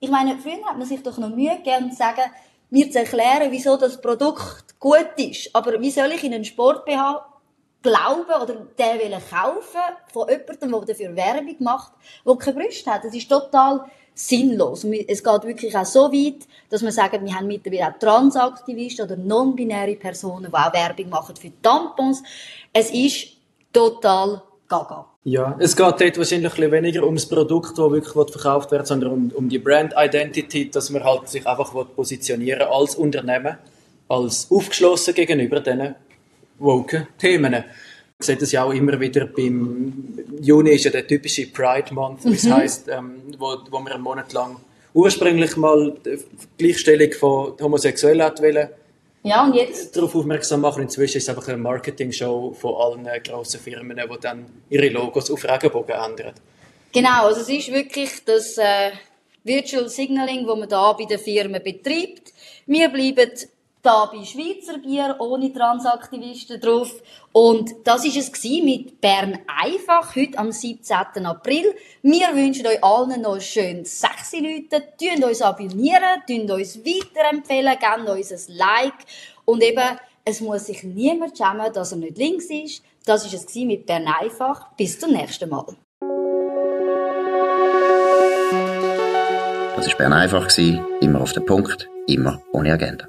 Ich 0.00 0.10
meine, 0.10 0.36
früher 0.38 0.64
hat 0.64 0.76
man 0.76 0.86
sich 0.86 1.02
doch 1.02 1.18
noch 1.18 1.30
Mühe 1.30 1.56
gegeben, 1.56 1.90
zu 1.90 1.96
sagen, 1.96 2.22
mir 2.70 2.90
zu 2.90 2.98
erklären, 2.98 3.50
wieso 3.50 3.76
das 3.76 4.00
Produkt 4.00 4.78
gut 4.78 5.10
ist. 5.16 5.54
Aber 5.54 5.80
wie 5.80 5.90
soll 5.90 6.12
ich 6.12 6.24
in 6.24 6.34
einen 6.34 6.44
Sport-BH 6.44 7.26
glauben 7.82 8.42
oder 8.42 8.54
den 8.54 9.00
wollen 9.00 9.22
kaufen 9.30 9.96
von 10.12 10.28
jemandem, 10.28 10.70
der 10.70 10.80
dafür 10.80 11.16
Werbung 11.16 11.56
macht, 11.60 11.92
der 12.26 12.36
keine 12.36 12.58
Brüste 12.58 12.92
hat? 12.92 13.04
Das 13.04 13.14
ist 13.14 13.28
total 13.28 13.84
sinnlos. 14.18 14.84
Es 15.06 15.22
geht 15.22 15.44
wirklich 15.44 15.76
auch 15.76 15.86
so 15.86 16.12
weit, 16.12 16.46
dass 16.68 16.82
wir 16.82 16.90
sagen, 16.90 17.24
wir 17.24 17.34
haben 17.34 17.46
mittlerweile 17.46 17.88
auch 17.88 17.98
Transaktivisten 17.98 19.04
oder 19.04 19.16
non-binäre 19.16 19.94
Personen, 19.94 20.50
die 20.50 20.54
auch 20.54 20.72
Werbung 20.72 21.08
machen 21.08 21.36
für 21.36 21.52
Tampons. 21.62 22.22
Es 22.72 22.90
ist 22.90 23.28
total 23.72 24.42
gaga. 24.68 25.06
Ja, 25.22 25.56
es 25.60 25.76
geht 25.76 26.00
dort 26.00 26.18
wahrscheinlich 26.18 26.58
ein 26.58 26.72
weniger 26.72 27.06
um 27.06 27.14
das 27.14 27.26
Produkt, 27.26 27.78
das 27.78 27.90
wirklich 27.90 28.12
verkauft 28.12 28.72
wird, 28.72 28.86
sondern 28.86 29.12
um, 29.12 29.30
um 29.34 29.48
die 29.48 29.58
Brand 29.58 29.94
Identity, 29.96 30.68
dass 30.68 30.90
man 30.90 31.04
halt 31.04 31.28
sich 31.28 31.46
einfach 31.46 31.72
positionieren 31.94 32.62
als 32.62 32.96
Unternehmen, 32.96 33.56
als 34.08 34.50
aufgeschlossen 34.50 35.14
gegenüber 35.14 35.60
diesen 35.60 35.94
woken 36.58 37.06
Themen. 37.18 37.64
Ich 38.20 38.26
sehe 38.26 38.36
das 38.36 38.50
ja 38.50 38.64
auch 38.64 38.72
immer 38.72 38.98
wieder 38.98 39.26
beim 39.26 40.18
Juni 40.40 40.70
ist 40.70 40.84
ja 40.84 40.90
der 40.90 41.06
typische 41.06 41.46
Pride 41.46 41.94
Month, 41.94 42.24
das 42.24 42.42
mhm. 42.42 42.54
heißt, 42.54 42.88
ähm, 42.88 43.22
wo, 43.38 43.56
wo 43.70 43.78
wir 43.80 43.94
einen 43.94 44.02
Monat 44.02 44.32
lang 44.32 44.56
ursprünglich 44.92 45.56
mal 45.56 45.94
die 46.04 46.18
Gleichstellung 46.58 47.12
von 47.12 47.54
Homosexuellen 47.60 48.22
hat 48.22 48.42
wollen, 48.42 48.68
ja, 49.22 49.44
und 49.44 49.54
jetzt? 49.54 49.96
darauf 49.96 50.14
aufmerksam 50.14 50.60
machen. 50.60 50.82
Inzwischen 50.82 51.18
ist 51.18 51.24
es 51.24 51.28
einfach 51.28 51.48
eine 51.48 51.58
Marketing-Show 51.58 52.56
von 52.58 52.74
allen 52.74 53.22
grossen 53.22 53.60
Firmen, 53.60 53.96
die 53.96 54.20
dann 54.20 54.46
ihre 54.70 54.88
Logos 54.88 55.30
auf 55.30 55.44
Regenbogen 55.44 55.94
ändern. 55.94 56.34
Genau, 56.92 57.26
also 57.26 57.40
es 57.40 57.48
ist 57.48 57.72
wirklich 57.72 58.10
das 58.24 58.56
äh, 58.58 58.92
Virtual 59.44 59.88
Signaling, 59.88 60.46
das 60.46 60.58
man 60.58 60.68
da 60.68 60.92
bei 60.92 61.04
den 61.04 61.18
Firmen 61.18 61.62
betreibt. 61.62 62.32
Wir 62.66 62.88
bleiben 62.88 63.30
da 63.88 64.04
bei 64.04 64.22
Schweizer 64.22 64.76
Bier 64.78 65.16
ohne 65.18 65.50
Transaktivisten 65.50 66.60
drauf. 66.60 66.92
Und 67.32 67.74
das 67.84 68.04
ist 68.04 68.18
es 68.18 68.44
mit 68.62 69.00
Bern 69.00 69.38
einfach, 69.46 70.14
heute 70.14 70.36
am 70.36 70.52
17. 70.52 71.24
April. 71.24 71.74
Wir 72.02 72.34
wünschen 72.34 72.66
euch 72.66 72.84
allen 72.84 73.22
noch 73.22 73.36
ein 73.36 73.40
schönes 73.40 73.98
sexy 73.98 74.40
Leute. 74.40 74.84
Tun 74.98 75.24
uns 75.24 75.40
abonnieren, 75.40 76.22
tun 76.26 76.50
uns 76.50 76.78
weiterempfehlen, 76.84 77.78
geben 77.78 78.08
uns 78.08 78.30
ein 78.30 78.56
Like. 78.56 79.06
Und 79.46 79.62
eben, 79.62 79.98
es 80.22 80.42
muss 80.42 80.66
sich 80.66 80.82
niemand 80.84 81.38
schämen, 81.38 81.72
dass 81.72 81.92
er 81.92 81.98
nicht 81.98 82.18
links 82.18 82.50
ist. 82.50 82.82
Das 83.06 83.24
ist 83.24 83.32
es 83.32 83.54
mit 83.54 83.86
Bern 83.86 84.06
einfach. 84.06 84.70
Bis 84.76 85.00
zum 85.00 85.12
nächsten 85.12 85.48
Mal. 85.48 85.64
Das 89.76 89.88
war 89.88 89.96
Bern 89.96 90.12
einfach, 90.12 90.46
immer 91.00 91.22
auf 91.22 91.32
den 91.32 91.46
Punkt, 91.46 91.88
immer 92.06 92.42
ohne 92.52 92.74
Agenda. 92.74 93.08